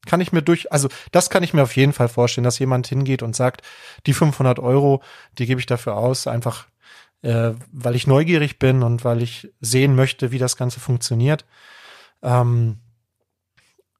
kann 0.05 0.21
ich 0.21 0.31
mir 0.31 0.43
durch, 0.43 0.71
also 0.71 0.87
das 1.11 1.31
kann 1.31 1.41
ich 1.41 1.53
mir 1.55 1.63
auf 1.63 1.75
jeden 1.75 1.93
Fall 1.93 2.07
vorstellen, 2.09 2.43
dass 2.43 2.59
jemand 2.59 2.85
hingeht 2.85 3.23
und 3.23 3.35
sagt, 3.35 3.63
die 4.05 4.13
500 4.13 4.59
Euro, 4.59 5.01
die 5.39 5.47
gebe 5.47 5.59
ich 5.59 5.65
dafür 5.65 5.97
aus, 5.97 6.27
einfach 6.27 6.67
äh, 7.23 7.53
weil 7.71 7.95
ich 7.95 8.05
neugierig 8.05 8.59
bin 8.59 8.83
und 8.83 9.03
weil 9.03 9.23
ich 9.23 9.51
sehen 9.61 9.95
möchte, 9.95 10.31
wie 10.31 10.37
das 10.37 10.57
Ganze 10.57 10.79
funktioniert. 10.79 11.45
Ähm, 12.21 12.77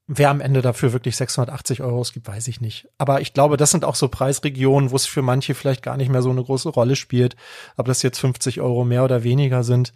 Wer 0.08 0.30
am 0.30 0.40
Ende 0.40 0.62
dafür 0.62 0.94
wirklich 0.94 1.16
680 1.16 1.82
Euro 1.82 2.04
gibt, 2.14 2.28
weiß 2.28 2.48
ich 2.48 2.62
nicht. 2.62 2.88
Aber 3.00 3.22
ich 3.22 3.34
glaube, 3.34 3.58
das 3.58 3.72
sind 3.72 3.84
auch 3.84 3.96
so 3.96 4.08
Preisregionen, 4.08 4.92
wo 4.92 4.96
es 4.96 5.08
für 5.08 5.24
manche 5.24 5.56
vielleicht 5.56 5.82
gar 5.82 5.98
nicht 5.98 6.10
mehr 6.12 6.22
so 6.22 6.30
eine 6.30 6.44
große 6.44 6.70
Rolle 6.70 6.96
spielt, 6.96 7.36
ob 7.76 7.88
das 7.88 8.04
jetzt 8.04 8.20
50 8.20 8.62
Euro 8.62 8.86
mehr 8.86 9.04
oder 9.04 9.24
weniger 9.24 9.64
sind. 9.64 9.94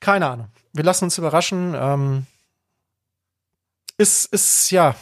Keine 0.00 0.28
Ahnung. 0.28 0.48
Wir 0.72 0.84
lassen 0.84 1.04
uns 1.04 1.18
überraschen. 1.18 1.74
Ähm, 1.76 2.26
ist, 3.98 4.26
ist, 4.26 4.70
ja, 4.70 4.94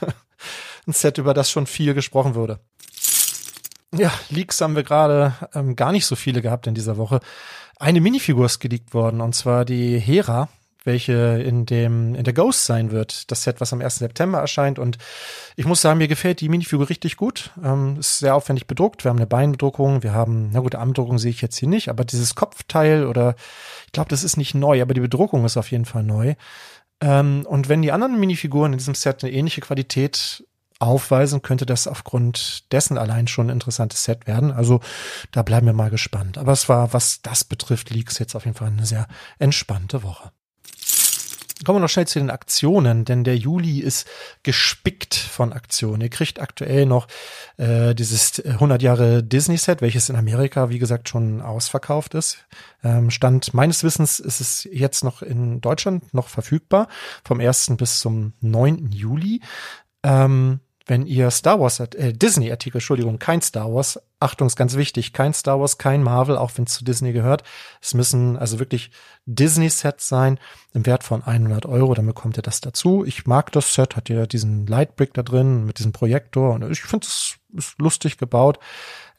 ein 0.86 0.92
Set, 0.92 1.18
über 1.18 1.34
das 1.34 1.50
schon 1.50 1.66
viel 1.66 1.94
gesprochen 1.94 2.34
wurde. 2.34 2.60
Ja, 3.94 4.12
Leaks 4.28 4.60
haben 4.60 4.76
wir 4.76 4.82
gerade 4.82 5.34
ähm, 5.54 5.74
gar 5.74 5.92
nicht 5.92 6.06
so 6.06 6.14
viele 6.14 6.42
gehabt 6.42 6.66
in 6.66 6.74
dieser 6.74 6.96
Woche. 6.96 7.20
Eine 7.78 8.00
Minifigur 8.00 8.46
ist 8.46 8.58
geleakt 8.58 8.92
worden, 8.92 9.20
und 9.20 9.34
zwar 9.34 9.64
die 9.64 9.98
Hera 9.98 10.48
welche 10.88 11.40
in 11.42 11.66
dem 11.66 12.14
in 12.14 12.24
der 12.24 12.32
Ghost 12.32 12.64
sein 12.64 12.90
wird, 12.90 13.30
das 13.30 13.42
Set, 13.42 13.60
was 13.60 13.72
am 13.72 13.80
1. 13.80 13.96
September 13.96 14.38
erscheint. 14.38 14.78
Und 14.78 14.98
ich 15.54 15.66
muss 15.66 15.80
sagen, 15.80 15.98
mir 15.98 16.08
gefällt 16.08 16.40
die 16.40 16.48
Minifigur 16.48 16.88
richtig 16.88 17.16
gut. 17.16 17.52
Ähm, 17.62 17.96
ist 18.00 18.18
sehr 18.18 18.34
aufwendig 18.34 18.66
bedruckt. 18.66 19.04
Wir 19.04 19.10
haben 19.10 19.18
eine 19.18 19.26
Beinbedruckung, 19.26 20.02
wir 20.02 20.12
haben, 20.12 20.50
na 20.52 20.60
gut, 20.60 20.74
Armbedruckung 20.74 21.18
sehe 21.18 21.30
ich 21.30 21.42
jetzt 21.42 21.58
hier 21.58 21.68
nicht, 21.68 21.88
aber 21.88 22.04
dieses 22.04 22.34
Kopfteil 22.34 23.06
oder 23.06 23.36
ich 23.86 23.92
glaube, 23.92 24.08
das 24.08 24.24
ist 24.24 24.36
nicht 24.36 24.54
neu, 24.54 24.82
aber 24.82 24.94
die 24.94 25.00
Bedruckung 25.00 25.44
ist 25.44 25.56
auf 25.56 25.70
jeden 25.70 25.84
Fall 25.84 26.02
neu. 26.02 26.34
Ähm, 27.00 27.44
und 27.46 27.68
wenn 27.68 27.82
die 27.82 27.92
anderen 27.92 28.18
Minifiguren 28.18 28.72
in 28.72 28.78
diesem 28.78 28.94
Set 28.94 29.22
eine 29.22 29.32
ähnliche 29.32 29.60
Qualität 29.60 30.44
aufweisen, 30.80 31.42
könnte 31.42 31.66
das 31.66 31.86
aufgrund 31.86 32.72
dessen 32.72 32.98
allein 32.98 33.26
schon 33.26 33.48
ein 33.48 33.54
interessantes 33.54 34.04
Set 34.04 34.26
werden. 34.26 34.52
Also 34.52 34.80
da 35.32 35.42
bleiben 35.42 35.66
wir 35.66 35.72
mal 35.72 35.90
gespannt. 35.90 36.38
Aber 36.38 36.52
es 36.52 36.68
war, 36.68 36.92
was 36.92 37.20
das 37.22 37.44
betrifft, 37.44 37.90
Leaks 37.90 38.18
jetzt 38.18 38.34
auf 38.34 38.44
jeden 38.44 38.56
Fall 38.56 38.68
eine 38.68 38.86
sehr 38.86 39.08
entspannte 39.38 40.02
Woche. 40.02 40.30
Kommen 41.64 41.78
wir 41.78 41.82
noch 41.82 41.88
schnell 41.88 42.06
zu 42.06 42.18
den 42.18 42.30
Aktionen, 42.30 43.04
denn 43.04 43.24
der 43.24 43.36
Juli 43.36 43.80
ist 43.80 44.06
gespickt 44.42 45.14
von 45.14 45.52
Aktionen. 45.52 46.00
Ihr 46.00 46.08
kriegt 46.08 46.40
aktuell 46.40 46.86
noch 46.86 47.08
äh, 47.56 47.94
dieses 47.94 48.44
100 48.44 48.80
Jahre 48.82 49.22
Disney-Set, 49.22 49.82
welches 49.82 50.08
in 50.08 50.16
Amerika, 50.16 50.70
wie 50.70 50.78
gesagt, 50.78 51.08
schon 51.08 51.40
ausverkauft 51.40 52.14
ist. 52.14 52.38
Ähm, 52.84 53.10
Stand 53.10 53.54
meines 53.54 53.82
Wissens 53.82 54.20
ist 54.20 54.40
es 54.40 54.68
jetzt 54.70 55.02
noch 55.02 55.22
in 55.22 55.60
Deutschland 55.60 56.14
noch 56.14 56.28
verfügbar, 56.28 56.88
vom 57.24 57.40
1. 57.40 57.72
bis 57.76 57.98
zum 57.98 58.34
9. 58.40 58.90
Juli. 58.92 59.40
Ähm, 60.02 60.60
wenn 60.86 61.06
ihr 61.06 61.30
Star 61.30 61.60
Wars, 61.60 61.80
äh, 61.80 62.12
Disney-Artikel, 62.12 62.78
Entschuldigung, 62.78 63.18
kein 63.18 63.42
Star 63.42 63.72
Wars, 63.72 64.00
Achtung, 64.20 64.48
ist 64.48 64.56
ganz 64.56 64.76
wichtig, 64.76 65.12
kein 65.12 65.32
Star 65.32 65.60
Wars, 65.60 65.78
kein 65.78 66.02
Marvel, 66.02 66.36
auch 66.36 66.50
wenn 66.56 66.64
es 66.64 66.74
zu 66.74 66.84
Disney 66.84 67.12
gehört. 67.12 67.44
Es 67.80 67.94
müssen 67.94 68.36
also 68.36 68.58
wirklich 68.58 68.90
Disney-Sets 69.26 70.08
sein, 70.08 70.40
im 70.74 70.86
Wert 70.86 71.04
von 71.04 71.22
100 71.22 71.66
Euro, 71.66 71.94
dann 71.94 72.06
bekommt 72.06 72.36
ihr 72.36 72.42
das 72.42 72.60
dazu. 72.60 73.04
Ich 73.04 73.26
mag 73.26 73.52
das 73.52 73.74
Set, 73.74 73.94
hat 73.94 74.08
ja 74.08 74.26
diesen 74.26 74.66
Lightbrick 74.66 75.14
da 75.14 75.22
drin 75.22 75.66
mit 75.66 75.78
diesem 75.78 75.92
Projektor 75.92 76.54
und 76.54 76.68
ich 76.70 76.82
finde 76.82 77.06
es 77.06 77.38
lustig 77.78 78.18
gebaut. 78.18 78.58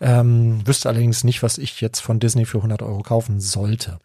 Ähm, 0.02 0.66
wüsste 0.66 0.88
allerdings 0.88 1.24
nicht, 1.24 1.44
was 1.44 1.58
ich 1.58 1.82
jetzt 1.82 2.00
von 2.00 2.20
Disney 2.20 2.46
für 2.46 2.58
100 2.58 2.82
Euro 2.82 3.02
kaufen 3.02 3.40
sollte. 3.40 4.00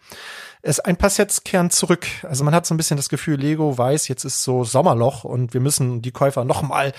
Es 0.63 0.81
ein 0.81 0.97
paar 0.97 1.11
Sets 1.11 1.45
kehren 1.45 1.71
zurück. 1.71 2.07
Also 2.23 2.43
man 2.43 2.55
hat 2.55 2.67
so 2.67 2.75
ein 2.75 2.77
bisschen 2.77 2.97
das 2.97 3.09
Gefühl, 3.09 3.39
Lego 3.39 3.77
weiß, 3.77 4.09
jetzt 4.09 4.25
ist 4.25 4.43
so 4.43 4.65
Sommerloch 4.65 5.25
und 5.25 5.55
wir 5.55 5.61
müssen 5.61 6.03
die 6.03 6.11
Käufer 6.11 6.45
noch 6.45 6.63
mal 6.63 6.93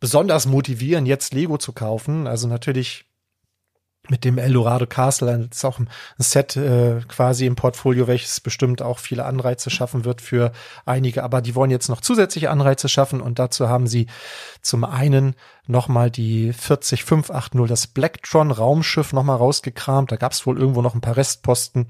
besonders 0.00 0.46
motivieren, 0.46 1.06
jetzt 1.06 1.34
Lego 1.34 1.58
zu 1.58 1.72
kaufen. 1.72 2.26
Also 2.26 2.48
natürlich 2.48 3.09
mit 4.10 4.24
dem 4.24 4.38
Eldorado 4.38 4.86
Castle. 4.86 5.46
Das 5.48 5.58
ist 5.58 5.64
auch 5.64 5.78
ein 5.78 5.88
Set 6.18 6.56
äh, 6.56 7.00
quasi 7.08 7.46
im 7.46 7.54
Portfolio, 7.54 8.06
welches 8.06 8.40
bestimmt 8.40 8.82
auch 8.82 8.98
viele 8.98 9.24
Anreize 9.24 9.70
schaffen 9.70 10.04
wird 10.04 10.20
für 10.20 10.52
einige. 10.84 11.22
Aber 11.22 11.40
die 11.40 11.54
wollen 11.54 11.70
jetzt 11.70 11.88
noch 11.88 12.00
zusätzliche 12.00 12.50
Anreize 12.50 12.88
schaffen 12.88 13.20
und 13.20 13.38
dazu 13.38 13.68
haben 13.68 13.86
sie 13.86 14.06
zum 14.60 14.84
einen 14.84 15.36
nochmal 15.66 16.10
die 16.10 16.52
40580, 16.52 17.68
das 17.68 17.86
Blacktron 17.86 18.50
Raumschiff 18.50 19.12
nochmal 19.12 19.36
rausgekramt. 19.36 20.10
Da 20.10 20.16
gab 20.16 20.32
es 20.32 20.44
wohl 20.44 20.58
irgendwo 20.58 20.82
noch 20.82 20.94
ein 20.94 21.00
paar 21.00 21.16
Restposten. 21.16 21.86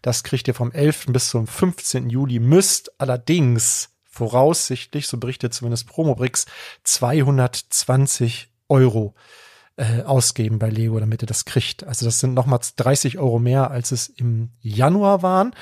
Das 0.00 0.22
kriegt 0.22 0.46
ihr 0.48 0.54
vom 0.54 0.70
11. 0.70 1.06
bis 1.08 1.28
zum 1.28 1.46
15. 1.46 2.08
Juli. 2.08 2.38
Müsst 2.38 2.92
allerdings 3.00 3.90
voraussichtlich, 4.04 5.08
so 5.08 5.18
berichtet 5.18 5.52
zumindest 5.52 5.88
Promobrix, 5.88 6.46
220 6.84 8.48
Euro 8.68 9.14
äh, 9.76 10.02
ausgeben 10.02 10.58
bei 10.58 10.70
Lego, 10.70 10.98
damit 11.00 11.22
ihr 11.22 11.26
das 11.26 11.44
kriegt. 11.44 11.84
Also 11.84 12.04
das 12.04 12.20
sind 12.20 12.34
nochmal 12.34 12.60
30 12.76 13.18
Euro 13.18 13.38
mehr, 13.38 13.70
als 13.70 13.92
es 13.92 14.08
im 14.08 14.50
Januar 14.60 15.22
waren. 15.22 15.54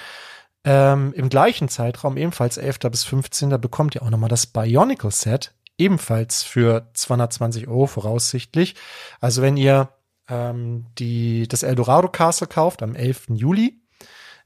Ähm, 0.64 1.12
Im 1.14 1.29
gleichen 1.29 1.68
Zeitraum, 1.68 2.16
ebenfalls 2.16 2.57
11. 2.57 2.79
bis 2.90 3.05
15. 3.05 3.51
Da 3.51 3.57
bekommt 3.57 3.94
ihr 3.94 4.03
auch 4.03 4.11
nochmal 4.11 4.29
das 4.29 4.46
Bionicle 4.46 5.11
Set, 5.11 5.53
ebenfalls 5.77 6.42
für 6.42 6.88
220 6.94 7.66
Euro 7.68 7.87
voraussichtlich. 7.87 8.77
Also 9.20 9.42
wenn 9.42 9.57
ihr 9.57 9.88
ähm, 10.29 10.87
die, 10.98 11.48
das 11.48 11.62
Eldorado 11.62 12.09
Castle 12.09 12.46
kauft 12.46 12.83
am 12.83 12.94
11. 12.94 13.31
Juli, 13.31 13.83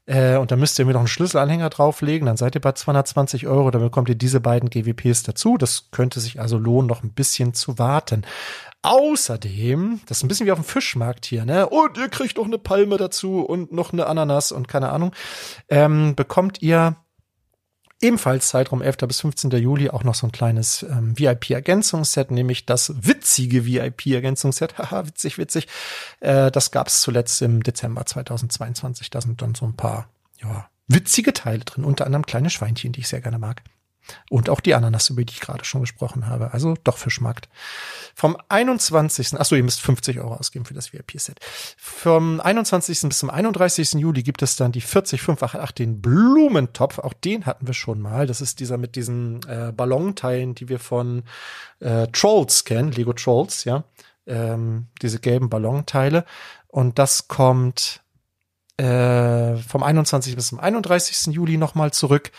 äh, 0.07 0.37
und 0.37 0.51
dann 0.51 0.59
müsst 0.59 0.79
ihr 0.79 0.85
mir 0.85 0.93
noch 0.93 1.01
einen 1.01 1.09
Schlüsselanhänger 1.09 1.69
drauflegen, 1.69 2.25
dann 2.25 2.37
seid 2.37 2.55
ihr 2.55 2.61
bei 2.61 2.71
220 2.71 3.45
Euro, 3.45 3.69
dann 3.71 3.81
bekommt 3.81 4.07
ihr 4.07 4.15
diese 4.15 4.39
beiden 4.39 4.69
GWPs 4.69 5.23
dazu. 5.23 5.57
Das 5.57 5.91
könnte 5.91 6.21
sich 6.21 6.39
also 6.39 6.57
lohnen, 6.57 6.87
noch 6.87 7.03
ein 7.03 7.11
bisschen 7.11 7.53
zu 7.53 7.77
warten. 7.77 8.25
Außerdem, 8.83 10.01
das 10.05 10.17
ist 10.17 10.23
ein 10.23 10.27
bisschen 10.27 10.45
wie 10.45 10.51
auf 10.51 10.59
dem 10.59 10.65
Fischmarkt 10.65 11.25
hier, 11.25 11.45
ne? 11.45 11.67
Und 11.67 11.97
ihr 11.97 12.09
kriegt 12.09 12.37
noch 12.37 12.45
eine 12.45 12.57
Palme 12.57 12.97
dazu 12.97 13.41
und 13.41 13.71
noch 13.71 13.91
eine 13.91 14.07
Ananas 14.07 14.51
und 14.51 14.67
keine 14.67 14.89
Ahnung. 14.89 15.13
Ähm, 15.67 16.15
bekommt 16.15 16.61
ihr 16.61 16.95
Ebenfalls 17.99 18.49
Zeitraum 18.49 18.83
11. 18.83 18.97
bis 19.07 19.21
15. 19.21 19.49
Juli 19.51 19.89
auch 19.89 20.03
noch 20.03 20.13
so 20.13 20.27
ein 20.27 20.31
kleines 20.31 20.83
ähm, 20.83 21.17
VIP-Ergänzungsset, 21.17 22.29
nämlich 22.29 22.67
das 22.67 22.93
witzige 22.95 23.65
VIP-Ergänzungsset. 23.65 24.77
Haha, 24.77 25.07
witzig, 25.07 25.39
witzig. 25.39 25.67
Äh, 26.19 26.51
das 26.51 26.69
gab 26.69 26.87
es 26.87 27.01
zuletzt 27.01 27.41
im 27.41 27.63
Dezember 27.63 28.05
2022. 28.05 29.09
Da 29.09 29.19
sind 29.19 29.41
dann 29.41 29.55
so 29.55 29.65
ein 29.65 29.75
paar 29.75 30.09
ja, 30.43 30.69
witzige 30.87 31.33
Teile 31.33 31.65
drin, 31.65 31.83
unter 31.83 32.05
anderem 32.05 32.27
kleine 32.27 32.51
Schweinchen, 32.51 32.91
die 32.91 32.99
ich 32.99 33.07
sehr 33.07 33.21
gerne 33.21 33.39
mag. 33.39 33.63
Und 34.29 34.49
auch 34.49 34.59
die 34.59 34.75
Ananas, 34.75 35.09
über 35.09 35.23
die 35.23 35.33
ich 35.33 35.39
gerade 35.39 35.65
schon 35.65 35.81
gesprochen 35.81 36.27
habe. 36.27 36.53
Also 36.53 36.75
doch 36.83 36.97
Fischmarkt. 36.97 37.49
Vom 38.15 38.37
21. 38.49 39.39
Achso, 39.39 39.55
ihr 39.55 39.63
müsst 39.63 39.81
50 39.81 40.19
Euro 40.19 40.35
ausgeben 40.35 40.65
für 40.65 40.73
das 40.73 40.93
VIP-Set. 40.93 41.39
Vom 41.77 42.39
21. 42.39 43.01
bis 43.01 43.19
zum 43.19 43.29
31. 43.29 43.93
Juli 43.93 44.23
gibt 44.23 44.41
es 44.41 44.55
dann 44.55 44.71
die 44.71 44.81
40588, 44.81 45.75
den 45.75 46.01
Blumentopf. 46.01 46.99
Auch 46.99 47.13
den 47.13 47.45
hatten 47.45 47.67
wir 47.67 47.73
schon 47.73 48.01
mal. 48.01 48.27
Das 48.27 48.41
ist 48.41 48.59
dieser 48.59 48.77
mit 48.77 48.95
diesen 48.95 49.41
äh, 49.47 49.71
Ballonteilen, 49.71 50.55
die 50.55 50.69
wir 50.69 50.79
von 50.79 51.23
äh, 51.79 52.07
Trolls 52.07 52.65
kennen, 52.65 52.91
Lego 52.91 53.13
Trolls, 53.13 53.63
ja. 53.63 53.83
Ähm, 54.25 54.87
diese 55.01 55.19
gelben 55.19 55.49
Ballonteile. 55.49 56.25
Und 56.67 56.99
das 56.99 57.27
kommt 57.27 58.01
äh, 58.77 59.57
vom 59.57 59.81
21. 59.81 60.35
bis 60.35 60.47
zum 60.47 60.59
31. 60.59 61.33
Juli 61.33 61.57
nochmal 61.57 61.91
zurück. 61.91 62.31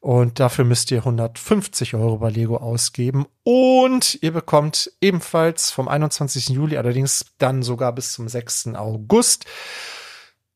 Und 0.00 0.40
dafür 0.40 0.64
müsst 0.64 0.90
ihr 0.90 0.98
150 0.98 1.94
Euro 1.94 2.18
bei 2.18 2.30
Lego 2.30 2.56
ausgeben. 2.56 3.26
Und 3.44 4.18
ihr 4.22 4.32
bekommt 4.32 4.90
ebenfalls 5.00 5.70
vom 5.70 5.88
21. 5.88 6.48
Juli, 6.48 6.76
allerdings 6.76 7.26
dann 7.38 7.62
sogar 7.62 7.92
bis 7.94 8.12
zum 8.12 8.28
6. 8.28 8.74
August, 8.74 9.46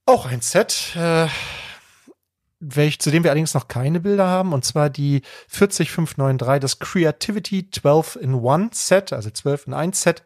auch 0.06 0.26
ein 0.26 0.40
Set. 0.40 0.96
Äh, 0.96 1.28
welch, 2.60 2.98
zu 2.98 3.12
dem 3.12 3.22
wir 3.22 3.30
allerdings 3.30 3.54
noch 3.54 3.68
keine 3.68 4.00
Bilder 4.00 4.26
haben, 4.26 4.52
und 4.52 4.64
zwar 4.64 4.90
die 4.90 5.22
40593, 5.46 6.60
das 6.60 6.78
Creativity 6.80 7.70
12 7.70 8.16
in 8.16 8.34
1 8.34 8.88
Set, 8.88 9.12
also 9.12 9.30
12 9.30 9.68
in 9.68 9.74
1 9.74 10.00
Set. 10.00 10.24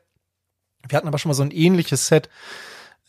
Wir 0.89 0.97
hatten 0.97 1.09
aber 1.09 1.19
schon 1.19 1.29
mal 1.29 1.35
so 1.35 1.43
ein 1.43 1.51
ähnliches 1.51 2.07
Set 2.07 2.31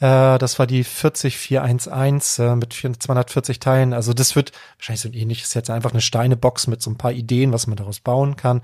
äh, 0.04 0.38
das 0.38 0.60
war 0.60 0.68
die 0.68 0.84
40411 0.84 2.40
äh, 2.40 2.56
mit 2.58 2.74
240 2.74 3.60
Teilen. 3.60 3.94
Also 3.94 4.14
das 4.14 4.36
wird 4.36 4.52
wahrscheinlich 4.78 5.02
so 5.02 5.08
ein 5.08 5.14
ähnliches 5.14 5.54
jetzt 5.54 5.70
einfach 5.70 5.92
eine 5.92 6.02
Steinebox 6.02 6.68
mit 6.68 6.82
so 6.82 6.92
ein 6.92 6.98
paar 6.98 7.14
Ideen, 7.14 7.54
was 7.54 7.68
man 7.68 7.78
daraus 7.78 8.02
bauen 8.02 8.36
kann. 8.36 8.62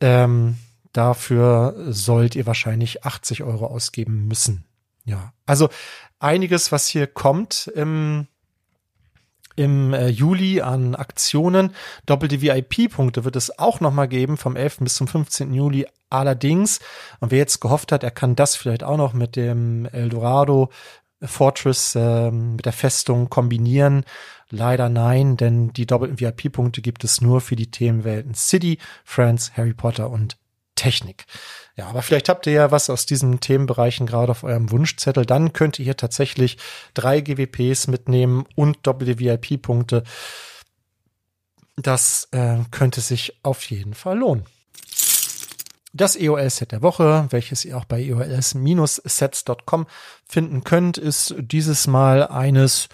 Ähm, 0.00 0.58
dafür 0.92 1.74
sollt 1.88 2.36
ihr 2.36 2.46
wahrscheinlich 2.46 3.04
80 3.04 3.42
Euro 3.42 3.66
ausgeben 3.66 4.28
müssen. 4.28 4.64
Ja, 5.04 5.32
also 5.44 5.70
einiges, 6.20 6.70
was 6.70 6.86
hier 6.86 7.08
kommt 7.08 7.66
im 7.74 8.28
im 9.56 9.92
äh, 9.92 10.08
Juli 10.08 10.60
an 10.60 10.94
Aktionen. 10.94 11.74
Doppelte 12.06 12.40
VIP-Punkte 12.40 13.24
wird 13.24 13.36
es 13.36 13.58
auch 13.58 13.80
nochmal 13.80 14.08
geben 14.08 14.36
vom 14.36 14.56
11. 14.56 14.78
bis 14.80 14.94
zum 14.96 15.08
15. 15.08 15.52
Juli. 15.52 15.86
Allerdings, 16.10 16.80
und 17.20 17.30
wer 17.30 17.38
jetzt 17.38 17.60
gehofft 17.60 17.92
hat, 17.92 18.04
er 18.04 18.10
kann 18.10 18.36
das 18.36 18.56
vielleicht 18.56 18.84
auch 18.84 18.96
noch 18.96 19.14
mit 19.14 19.36
dem 19.36 19.86
Eldorado 19.86 20.70
Fortress 21.22 21.94
äh, 21.94 22.30
mit 22.30 22.66
der 22.66 22.72
Festung 22.72 23.30
kombinieren. 23.30 24.04
Leider 24.50 24.88
nein, 24.88 25.36
denn 25.36 25.72
die 25.72 25.86
doppelten 25.86 26.20
VIP-Punkte 26.20 26.82
gibt 26.82 27.02
es 27.04 27.20
nur 27.20 27.40
für 27.40 27.56
die 27.56 27.70
Themenwelten 27.70 28.34
City, 28.34 28.78
Friends, 29.04 29.52
Harry 29.56 29.74
Potter 29.74 30.10
und 30.10 30.36
Technik. 30.84 31.24
Ja, 31.76 31.88
aber 31.88 32.02
vielleicht 32.02 32.28
habt 32.28 32.46
ihr 32.46 32.52
ja 32.52 32.70
was 32.70 32.90
aus 32.90 33.06
diesen 33.06 33.40
Themenbereichen 33.40 34.06
gerade 34.06 34.30
auf 34.30 34.44
eurem 34.44 34.70
Wunschzettel. 34.70 35.24
Dann 35.24 35.54
könnt 35.54 35.78
ihr 35.78 35.84
hier 35.84 35.96
tatsächlich 35.96 36.58
drei 36.92 37.20
GWPs 37.22 37.86
mitnehmen 37.88 38.44
und 38.54 38.86
doppelte 38.86 39.18
VIP-Punkte. 39.18 40.04
Das 41.76 42.28
äh, 42.32 42.58
könnte 42.70 43.00
sich 43.00 43.40
auf 43.42 43.64
jeden 43.70 43.94
Fall 43.94 44.18
lohnen. 44.18 44.44
Das 45.94 46.16
EOL-Set 46.16 46.72
der 46.72 46.82
Woche, 46.82 47.28
welches 47.30 47.64
ihr 47.64 47.78
auch 47.78 47.86
bei 47.86 48.02
eols-sets.com 48.02 49.86
finden 50.26 50.64
könnt, 50.64 50.98
ist 50.98 51.34
dieses 51.38 51.86
Mal 51.86 52.26
eines, 52.26 52.88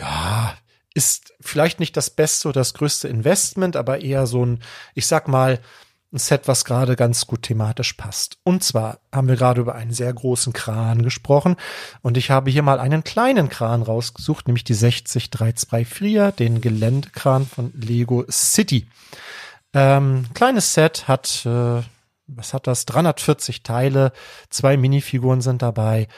ja, 0.00 0.56
ist 0.94 1.34
vielleicht 1.40 1.80
nicht 1.80 1.96
das 1.96 2.08
beste 2.08 2.48
oder 2.48 2.60
das 2.60 2.74
größte 2.74 3.08
Investment, 3.08 3.76
aber 3.76 4.00
eher 4.00 4.26
so 4.26 4.46
ein, 4.46 4.62
ich 4.94 5.06
sag 5.06 5.28
mal, 5.28 5.60
ein 6.12 6.18
Set, 6.18 6.48
was 6.48 6.64
gerade 6.64 6.96
ganz 6.96 7.26
gut 7.26 7.42
thematisch 7.42 7.92
passt. 7.92 8.38
Und 8.42 8.64
zwar 8.64 8.98
haben 9.12 9.28
wir 9.28 9.36
gerade 9.36 9.60
über 9.60 9.74
einen 9.74 9.92
sehr 9.92 10.12
großen 10.12 10.52
Kran 10.52 11.02
gesprochen 11.02 11.56
und 12.02 12.16
ich 12.16 12.30
habe 12.30 12.50
hier 12.50 12.62
mal 12.62 12.80
einen 12.80 13.04
kleinen 13.04 13.48
Kran 13.48 13.82
rausgesucht, 13.82 14.48
nämlich 14.48 14.64
die 14.64 14.74
60324, 14.74 16.34
den 16.36 16.60
Geländekran 16.60 17.46
von 17.46 17.72
Lego 17.74 18.24
City. 18.30 18.88
Ähm, 19.72 20.26
kleines 20.34 20.74
Set 20.74 21.06
hat, 21.06 21.46
äh, 21.46 21.82
was 22.26 22.54
hat 22.54 22.66
das? 22.66 22.86
340 22.86 23.62
Teile, 23.62 24.12
zwei 24.48 24.76
Minifiguren 24.76 25.40
sind 25.40 25.62
dabei. 25.62 26.08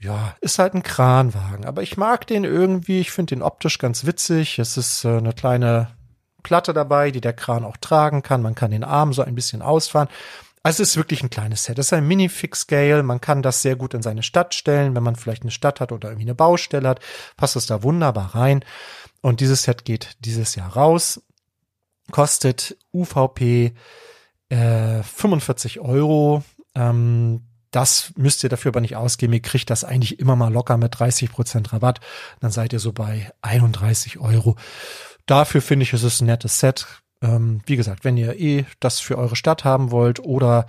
Ja, 0.00 0.36
ist 0.40 0.58
halt 0.58 0.74
ein 0.74 0.84
Kranwagen, 0.84 1.64
aber 1.66 1.82
ich 1.82 1.96
mag 1.96 2.26
den 2.26 2.44
irgendwie, 2.44 3.00
ich 3.00 3.10
finde 3.10 3.34
den 3.34 3.42
optisch 3.42 3.78
ganz 3.78 4.06
witzig. 4.06 4.58
Es 4.58 4.76
ist 4.76 5.04
äh, 5.04 5.18
eine 5.18 5.32
kleine 5.32 5.97
Platte 6.42 6.72
dabei, 6.72 7.10
die 7.10 7.20
der 7.20 7.32
Kran 7.32 7.64
auch 7.64 7.76
tragen 7.76 8.22
kann. 8.22 8.42
Man 8.42 8.54
kann 8.54 8.70
den 8.70 8.84
Arm 8.84 9.12
so 9.12 9.22
ein 9.22 9.34
bisschen 9.34 9.62
ausfahren. 9.62 10.08
Also 10.62 10.82
es 10.82 10.90
ist 10.90 10.96
wirklich 10.96 11.22
ein 11.22 11.30
kleines 11.30 11.64
Set. 11.64 11.78
Es 11.78 11.86
ist 11.86 11.92
ein 11.92 12.06
Mini-Fix-Scale. 12.06 13.02
Man 13.02 13.20
kann 13.20 13.42
das 13.42 13.62
sehr 13.62 13.76
gut 13.76 13.94
in 13.94 14.02
seine 14.02 14.22
Stadt 14.22 14.54
stellen. 14.54 14.94
Wenn 14.94 15.02
man 15.02 15.16
vielleicht 15.16 15.42
eine 15.42 15.50
Stadt 15.50 15.80
hat 15.80 15.92
oder 15.92 16.08
irgendwie 16.08 16.26
eine 16.26 16.34
Baustelle 16.34 16.88
hat, 16.88 17.00
passt 17.36 17.56
es 17.56 17.66
da 17.66 17.82
wunderbar 17.82 18.34
rein. 18.34 18.64
Und 19.20 19.40
dieses 19.40 19.62
Set 19.62 19.84
geht 19.84 20.16
dieses 20.20 20.54
Jahr 20.54 20.74
raus. 20.74 21.22
Kostet 22.10 22.76
UVP 22.92 23.72
äh, 24.48 25.02
45 25.02 25.80
Euro. 25.80 26.42
Ähm, 26.74 27.44
das 27.70 28.12
müsst 28.16 28.42
ihr 28.42 28.48
dafür 28.48 28.70
aber 28.70 28.80
nicht 28.80 28.96
ausgeben. 28.96 29.34
Ihr 29.34 29.42
kriegt 29.42 29.70
das 29.70 29.84
eigentlich 29.84 30.18
immer 30.18 30.36
mal 30.36 30.52
locker 30.52 30.76
mit 30.76 30.98
30 30.98 31.30
Prozent 31.30 31.72
Rabatt. 31.72 32.00
Dann 32.40 32.50
seid 32.50 32.72
ihr 32.72 32.80
so 32.80 32.92
bei 32.92 33.30
31 33.42 34.18
Euro 34.18 34.56
dafür 35.28 35.62
finde 35.62 35.84
ich, 35.84 35.92
ist 35.92 36.02
es 36.02 36.20
ein 36.20 36.26
nettes 36.26 36.58
Set. 36.58 36.86
Ähm, 37.22 37.60
wie 37.66 37.76
gesagt, 37.76 38.04
wenn 38.04 38.16
ihr 38.16 38.38
eh 38.38 38.64
das 38.80 39.00
für 39.00 39.18
eure 39.18 39.36
Stadt 39.36 39.64
haben 39.64 39.90
wollt 39.90 40.20
oder 40.20 40.66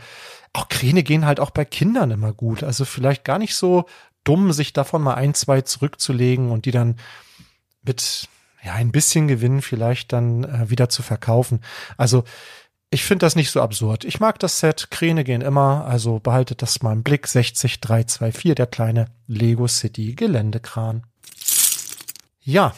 auch 0.53 0.67
Kräne 0.67 1.03
gehen 1.03 1.25
halt 1.25 1.39
auch 1.39 1.51
bei 1.51 1.65
Kindern 1.65 2.11
immer 2.11 2.33
gut. 2.33 2.63
Also 2.63 2.85
vielleicht 2.85 3.23
gar 3.23 3.39
nicht 3.39 3.55
so 3.55 3.85
dumm, 4.23 4.51
sich 4.51 4.73
davon 4.73 5.01
mal 5.01 5.15
ein, 5.15 5.33
zwei 5.33 5.61
zurückzulegen 5.61 6.51
und 6.51 6.65
die 6.65 6.71
dann 6.71 6.97
mit 7.83 8.27
ja 8.63 8.73
ein 8.73 8.91
bisschen 8.91 9.27
Gewinn 9.27 9.61
vielleicht 9.61 10.11
dann 10.11 10.43
äh, 10.43 10.69
wieder 10.69 10.89
zu 10.89 11.01
verkaufen. 11.01 11.61
Also 11.97 12.23
ich 12.91 13.03
finde 13.03 13.25
das 13.25 13.35
nicht 13.35 13.51
so 13.51 13.61
absurd. 13.61 14.03
Ich 14.03 14.19
mag 14.19 14.39
das 14.39 14.59
Set. 14.59 14.89
Kräne 14.89 15.23
gehen 15.23 15.41
immer, 15.41 15.85
also 15.85 16.19
behaltet 16.19 16.63
das 16.63 16.81
mal 16.81 16.93
im 16.93 17.03
Blick. 17.03 17.27
60324, 17.27 18.55
der 18.55 18.65
kleine 18.65 19.05
Lego 19.27 19.67
City 19.67 20.15
Geländekran. 20.15 21.03
Ja, 22.41 22.73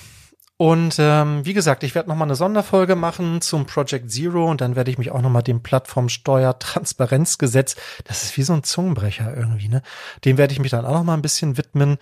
und 0.62 0.98
ähm, 1.00 1.44
wie 1.44 1.56
gesagt, 1.56 1.82
ich 1.82 1.96
werde 1.96 2.08
noch 2.08 2.16
mal 2.16 2.26
eine 2.26 2.36
Sonderfolge 2.36 2.96
machen 2.96 3.42
zum 3.42 3.66
Project 3.66 4.12
Zero 4.12 4.48
und 4.48 4.62
dann 4.62 4.76
werde 4.76 4.92
ich 4.92 5.00
mich 5.00 5.10
auch 5.10 5.24
noch 5.24 5.32
mal 5.32 5.42
dem 5.42 5.64
Plattformsteuertransparenzgesetz, 5.64 7.76
das 8.04 8.22
ist 8.22 8.38
wie 8.38 8.44
so 8.44 8.54
ein 8.54 8.62
Zungenbrecher 8.62 9.36
irgendwie, 9.36 9.70
ne? 9.70 9.82
Dem 10.24 10.38
werde 10.38 10.54
ich 10.54 10.60
mich 10.60 10.70
dann 10.70 10.86
auch 10.86 10.94
noch 10.94 11.04
mal 11.04 11.16
ein 11.16 11.24
bisschen 11.24 11.58
widmen. 11.58 11.98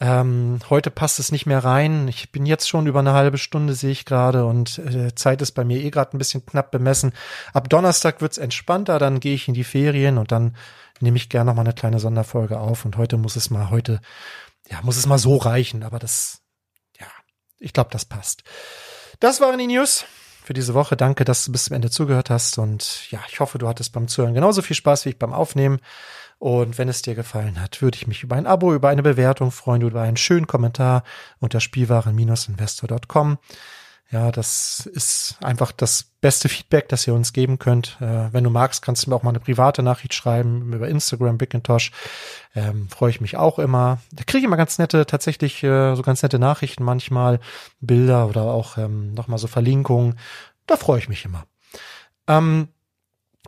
Ähm, 0.00 0.58
heute 0.68 0.90
passt 0.90 1.18
es 1.18 1.32
nicht 1.32 1.46
mehr 1.46 1.64
rein. 1.64 2.06
Ich 2.08 2.30
bin 2.30 2.44
jetzt 2.44 2.68
schon 2.68 2.86
über 2.86 2.98
eine 2.98 3.14
halbe 3.14 3.38
Stunde, 3.38 3.72
sehe 3.72 3.92
ich 3.92 4.04
gerade, 4.04 4.44
und 4.44 4.80
äh, 4.80 5.14
Zeit 5.14 5.40
ist 5.40 5.52
bei 5.52 5.64
mir 5.64 5.82
eh 5.82 5.88
gerade 5.88 6.14
ein 6.14 6.18
bisschen 6.18 6.44
knapp 6.44 6.72
bemessen. 6.72 7.14
Ab 7.54 7.70
Donnerstag 7.70 8.20
wird's 8.20 8.36
entspannter, 8.36 8.98
dann 8.98 9.18
gehe 9.18 9.34
ich 9.34 9.48
in 9.48 9.54
die 9.54 9.64
Ferien 9.64 10.18
und 10.18 10.30
dann 10.30 10.56
nehme 11.00 11.16
ich 11.16 11.30
gerne 11.30 11.48
noch 11.48 11.56
mal 11.56 11.62
eine 11.62 11.72
kleine 11.72 12.00
Sonderfolge 12.00 12.60
auf. 12.60 12.84
Und 12.84 12.98
heute 12.98 13.16
muss 13.16 13.34
es 13.34 13.48
mal 13.48 13.70
heute, 13.70 14.00
ja, 14.68 14.82
muss 14.82 14.98
es 14.98 15.06
mal 15.06 15.16
so 15.16 15.38
reichen, 15.38 15.82
aber 15.82 15.98
das 15.98 16.43
ich 17.58 17.72
glaube, 17.72 17.90
das 17.90 18.04
passt. 18.04 18.42
Das 19.20 19.40
waren 19.40 19.58
die 19.58 19.66
News 19.66 20.04
für 20.44 20.52
diese 20.52 20.74
Woche. 20.74 20.96
Danke, 20.96 21.24
dass 21.24 21.44
du 21.44 21.52
bis 21.52 21.64
zum 21.64 21.74
Ende 21.74 21.90
zugehört 21.90 22.30
hast. 22.30 22.58
Und 22.58 23.10
ja, 23.10 23.20
ich 23.28 23.40
hoffe, 23.40 23.58
du 23.58 23.68
hattest 23.68 23.92
beim 23.92 24.08
Zuhören 24.08 24.34
genauso 24.34 24.62
viel 24.62 24.76
Spaß 24.76 25.04
wie 25.04 25.10
ich 25.10 25.18
beim 25.18 25.32
Aufnehmen. 25.32 25.80
Und 26.38 26.76
wenn 26.76 26.88
es 26.88 27.00
dir 27.00 27.14
gefallen 27.14 27.60
hat, 27.60 27.80
würde 27.80 27.96
ich 27.96 28.06
mich 28.06 28.22
über 28.22 28.36
ein 28.36 28.46
Abo, 28.46 28.74
über 28.74 28.90
eine 28.90 29.02
Bewertung 29.02 29.50
freuen, 29.50 29.82
über 29.82 30.02
einen 30.02 30.18
schönen 30.18 30.46
Kommentar 30.46 31.02
unter 31.40 31.60
spielwaren-investor.com. 31.60 33.38
Ja, 34.14 34.30
das 34.30 34.88
ist 34.92 35.38
einfach 35.42 35.72
das 35.72 36.04
beste 36.20 36.48
Feedback, 36.48 36.88
das 36.88 37.04
ihr 37.04 37.14
uns 37.14 37.32
geben 37.32 37.58
könnt. 37.58 37.96
Äh, 38.00 38.32
wenn 38.32 38.44
du 38.44 38.50
magst, 38.50 38.80
kannst 38.80 39.04
du 39.04 39.10
mir 39.10 39.16
auch 39.16 39.24
mal 39.24 39.30
eine 39.30 39.40
private 39.40 39.82
Nachricht 39.82 40.14
schreiben 40.14 40.72
über 40.72 40.86
Instagram, 40.86 41.36
Bickintosh. 41.36 41.90
Ähm, 42.54 42.88
Freue 42.88 43.10
ich 43.10 43.20
mich 43.20 43.36
auch 43.36 43.58
immer. 43.58 43.98
Da 44.12 44.22
kriege 44.22 44.38
ich 44.38 44.44
immer 44.44 44.56
ganz 44.56 44.78
nette, 44.78 45.04
tatsächlich 45.06 45.64
äh, 45.64 45.96
so 45.96 46.02
ganz 46.02 46.22
nette 46.22 46.38
Nachrichten 46.38 46.84
manchmal, 46.84 47.40
Bilder 47.80 48.28
oder 48.28 48.42
auch 48.42 48.78
ähm, 48.78 49.14
nochmal 49.14 49.40
so 49.40 49.48
Verlinkungen. 49.48 50.16
Da 50.68 50.76
freue 50.76 51.00
ich 51.00 51.08
mich 51.08 51.24
immer. 51.24 51.44
Ähm, 52.28 52.68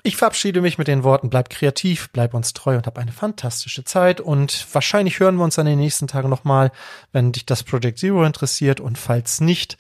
Ich 0.03 0.17
verabschiede 0.17 0.61
mich 0.63 0.79
mit 0.79 0.89
den 0.89 1.05
Worten, 1.05 1.31
bleib 1.31 1.49
kreativ, 1.49 2.11
bleib 2.13 2.35
uns 2.35 2.55
treu 2.55 2.77
und 2.77 2.87
hab 2.89 2.99
eine 2.99 3.13
fantastische 3.13 3.85
Zeit. 3.85 4.21
Und 4.21 4.67
wahrscheinlich 4.73 5.21
hören 5.21 5.37
wir 5.37 5.45
uns 5.45 5.61
an 5.61 5.67
den 5.67 5.79
nächsten 5.79 6.09
Tagen 6.09 6.29
nochmal, 6.29 6.73
wenn 7.13 7.31
dich 7.31 7.47
das 7.47 7.63
Project 7.63 8.01
Zero 8.01 8.25
interessiert. 8.25 8.81
Und 8.81 8.99
falls 8.99 9.41
nicht, 9.41 9.79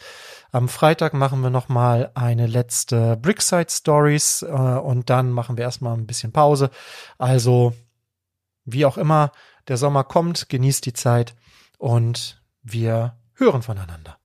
am 0.56 0.70
Freitag 0.70 1.12
machen 1.12 1.42
wir 1.42 1.50
nochmal 1.50 2.10
eine 2.14 2.46
letzte 2.46 3.18
Brickside 3.18 3.66
Stories 3.68 4.40
äh, 4.40 4.46
und 4.46 5.10
dann 5.10 5.30
machen 5.30 5.58
wir 5.58 5.64
erstmal 5.64 5.92
ein 5.94 6.06
bisschen 6.06 6.32
Pause. 6.32 6.70
Also, 7.18 7.74
wie 8.64 8.86
auch 8.86 8.96
immer, 8.96 9.32
der 9.68 9.76
Sommer 9.76 10.02
kommt, 10.02 10.48
genießt 10.48 10.86
die 10.86 10.94
Zeit 10.94 11.36
und 11.76 12.42
wir 12.62 13.18
hören 13.34 13.60
voneinander. 13.60 14.16